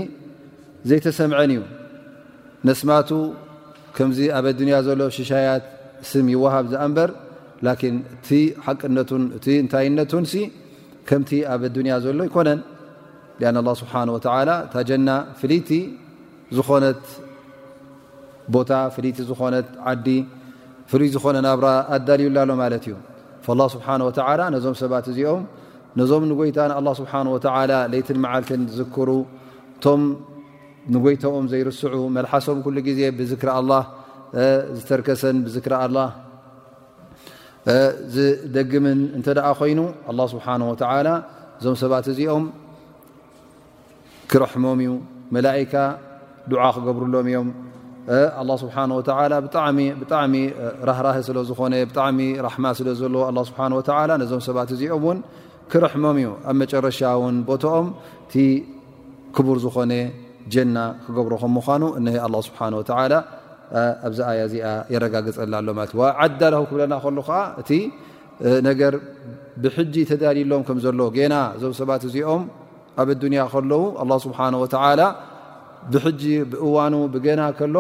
ዘይተሰምዐን 0.90 1.52
እዩ 1.56 1.62
ነስማቱ 2.68 3.10
ከምዚ 3.96 4.20
ኣብ 4.38 4.46
ኣዱንያ 4.52 4.76
ዘሎ 4.88 5.02
ሽሻያት 5.18 5.64
ስም 6.12 6.28
ይወሃብ 6.34 6.66
ዝኣንበር 6.74 7.10
ላኪን 7.66 7.98
እቲ 8.16 8.30
ሓቅነቱን 8.68 9.24
እቲ 9.38 9.46
እንታይነቱንሲ 9.64 10.34
ከምቲ 11.10 11.32
ኣብ 11.54 11.62
ኣዱንያ 11.72 11.94
ዘሎ 12.06 12.20
ይኮነን 12.30 12.62
ኣን 13.50 13.56
ኣላ 13.60 13.70
ስብሓን 13.82 14.10
ወተዓላ 14.16 14.50
እታ 14.66 14.76
ጀና 14.90 15.10
ፍልይቲ 15.40 15.70
ዝኾነት 16.58 17.02
ቦታ 18.56 18.72
ፍልይቲ 18.96 19.18
ዝኾነት 19.30 19.68
ዓዲ 19.90 20.08
ፍሉይ 20.92 21.08
ዝኾነ 21.16 21.36
ናብራ 21.48 21.68
ኣዳልዩላሎ 21.96 22.50
ማለት 22.62 22.84
እዩ 22.88 22.96
ላ 23.60 23.62
ስብሓንወተላ 23.76 24.40
ነዞም 24.56 24.76
ሰባት 24.82 25.06
እዚኦም 25.12 25.44
ነዞም 26.00 26.24
ንጎይታ 26.32 26.58
ንኣ 26.72 26.90
ስብሓ 27.00 27.12
ወላ 27.36 27.72
ለይትን 27.92 28.18
መዓልትን 28.26 28.62
ዝዝክሩ 28.72 29.10
እቶም 29.78 30.02
ንጎይተኦም 30.94 31.46
ዘይርስዑ 31.52 31.96
መልሓሶም 32.18 32.58
ኩሉ 32.66 32.78
ግዜ 32.88 33.00
ብዝክሪ 33.18 33.50
ኣ 33.58 33.62
ዝተርከሰን 34.78 35.38
ብዝክራ 35.46 35.74
ኣላ 35.86 35.98
ዝደግምን 38.14 39.00
እንተ 39.18 39.28
ደኣ 39.38 39.48
ኮይኑ 39.60 39.80
ኣላ 40.12 40.20
ስብሓ 40.34 40.46
ወተ 40.72 40.82
እዞም 41.62 41.76
ሰባት 41.84 42.06
እዚኦም 42.14 42.46
ክረሕሞም 44.32 44.80
እዩ 44.86 44.92
መላይካ 45.36 45.74
ድዓ 46.52 46.62
ክገብርሎም 46.78 47.28
እዮም 47.32 47.48
ላ 48.48 48.52
ስብሓወ 48.62 48.98
ብጣሚ 50.00 50.38
ራህራህ 50.90 51.18
ስለዝኾነ 51.28 51.74
ብጣዕሚ 51.90 52.20
ራሕማ 52.46 52.66
ስለ 52.80 52.88
ዘለዎ 53.02 53.22
ኣ 53.32 53.44
ስብሓወ 53.50 53.80
ነዞም 54.22 54.42
ሰባት 54.48 54.70
እዚኦም 54.76 55.02
እውን 55.06 55.20
ክረሕሞም 55.72 56.18
እዩ 56.22 56.28
ኣብ 56.50 56.56
መጨረሻ 56.62 57.00
ውን 57.22 57.36
ቦቶኦም 57.50 57.88
እቲ 58.26 58.34
ክቡር 59.36 59.58
ዝኾነ 59.66 59.92
ጀና 60.54 60.78
ክገብሮ 61.04 61.34
ከም 61.44 61.52
ምኳኑ 61.60 61.84
እሀ 62.02 62.16
ኣ 62.28 62.44
ስብሓ 62.48 62.60
ወላ 63.02 63.16
ኣብዚ 64.08 64.20
ኣያ 64.32 64.40
እዚኣ 64.50 64.68
የረጋግፀና 64.94 65.54
ኣሎ 65.62 65.68
ማለት 65.78 65.94
ዓዳለሁ 66.24 66.62
ክብለና 66.70 66.94
ከሉከዓ 67.04 67.38
እቲ 67.62 67.72
ነገር 68.68 68.94
ብሕጂ 69.64 69.96
ተዳልሎም 70.10 70.62
ከምዘሎ 70.68 71.00
ገና 71.20 71.34
እዞም 71.58 71.74
ሰባት 71.80 72.04
እዚኦም 72.10 72.44
ኣብ 73.02 73.10
ኣዱንያ 73.16 73.44
ከለዉ 73.54 73.82
ኣ 74.04 74.18
ስብሓንወተላ 74.26 75.00
ብሕጂ 75.94 76.24
ብእዋኑ 76.52 76.96
ብገና 77.14 77.42
ከሎ 77.60 77.78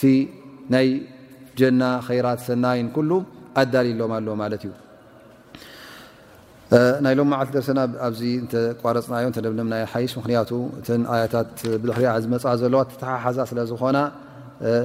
ቲ 0.00 0.12
ናይ 0.72 0.88
ጀና 1.58 1.82
ከራት 2.06 2.40
ሰናይን 2.46 2.88
ሉ 3.08 3.20
ኣዳል 3.60 3.88
ሎም 4.00 4.12
ኣለ 4.18 4.28
ማለት 4.42 4.62
እዩ 4.68 4.72
ናይ 7.04 7.14
ሎም 7.18 7.30
ዓልቲ 7.38 7.50
ደርሰና 7.56 7.80
ኣዚ 8.06 8.20
ተቋረፅናዮ 8.52 9.26
ምይ 9.72 9.82
ሓይስ 9.92 10.12
ምክንያቱ 10.20 10.50
ኣታት 11.16 11.54
ብሪዝመፅ 11.84 12.44
ዘለዋ 12.62 12.80
ተሓሓዛ 13.02 13.38
ስለዝኾና 13.50 13.98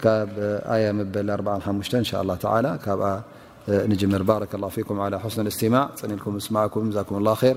ካብ 0.05 0.33
ኣያ 0.75 0.85
መበል 1.01 1.31
4 1.41 1.71
ን 2.03 2.67
ካብ 2.87 3.01
ንጅምር 3.91 4.23
ባረ 4.29 4.43
ኩም 4.89 5.01
ስ 5.35 5.55
ስማ 5.59 5.75
ፀኒልኩም 6.01 6.35
ስማዕኩም 6.47 6.87
ዛኩምላ 6.97 7.29
ር 7.41 7.57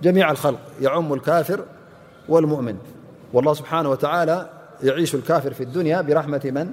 جميع 0.03 0.31
الخلق 0.31 0.59
يعم 0.81 1.13
الكافر 1.13 1.61
والمؤمن 2.29 2.77
والله 3.33 3.55
سبحانه 3.55 3.91
وتعالى 3.91 4.47
يعيش 4.83 5.15
الكافر 5.15 5.55
في 5.55 5.63
الدنيا 5.63 6.01
برحمة 6.01 6.41
من 6.45 6.71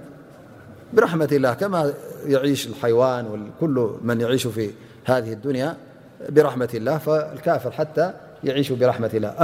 برحمة 0.93 1.29
الله 1.31 1.53
كما 1.53 1.93
يعيش 2.25 2.67
الحيوان 2.67 3.49
كل 3.59 3.89
من 4.01 4.21
يعيش 4.21 4.47
في 4.47 4.71
هذه 5.05 5.33
الدنيا 5.33 5.77
برحمة 6.29 6.69
الله 6.73 6.97
فالكافر 6.97 7.71
حتى 7.71 8.13
يعيشو 8.43 8.75
برحمة 8.75 9.11
الله 9.13 9.43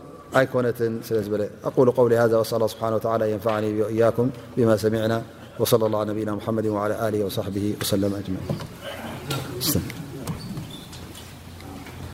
يكont 0.35 0.81
ل 1.11 1.49
أقول 1.63 1.91
قولي 1.91 2.17
هذا 2.17 2.37
وأسأل 2.37 2.55
الله 2.55 2.67
سبحانه 2.67 2.95
وتعالى 2.95 3.25
أن 3.25 3.31
ينفعني 3.31 3.81
وإياكم 3.81 4.29
بما 4.57 4.77
سمعنا 4.77 5.23
وصلى 5.59 5.85
الله 5.85 5.99
على 5.99 6.11
نبينا 6.11 6.35
محمد 6.35 6.65
وعلى 6.67 7.07
آله 7.07 7.25
وصحبه 7.25 7.75
وسلم 7.81 8.23
أجمعين 9.55 10.00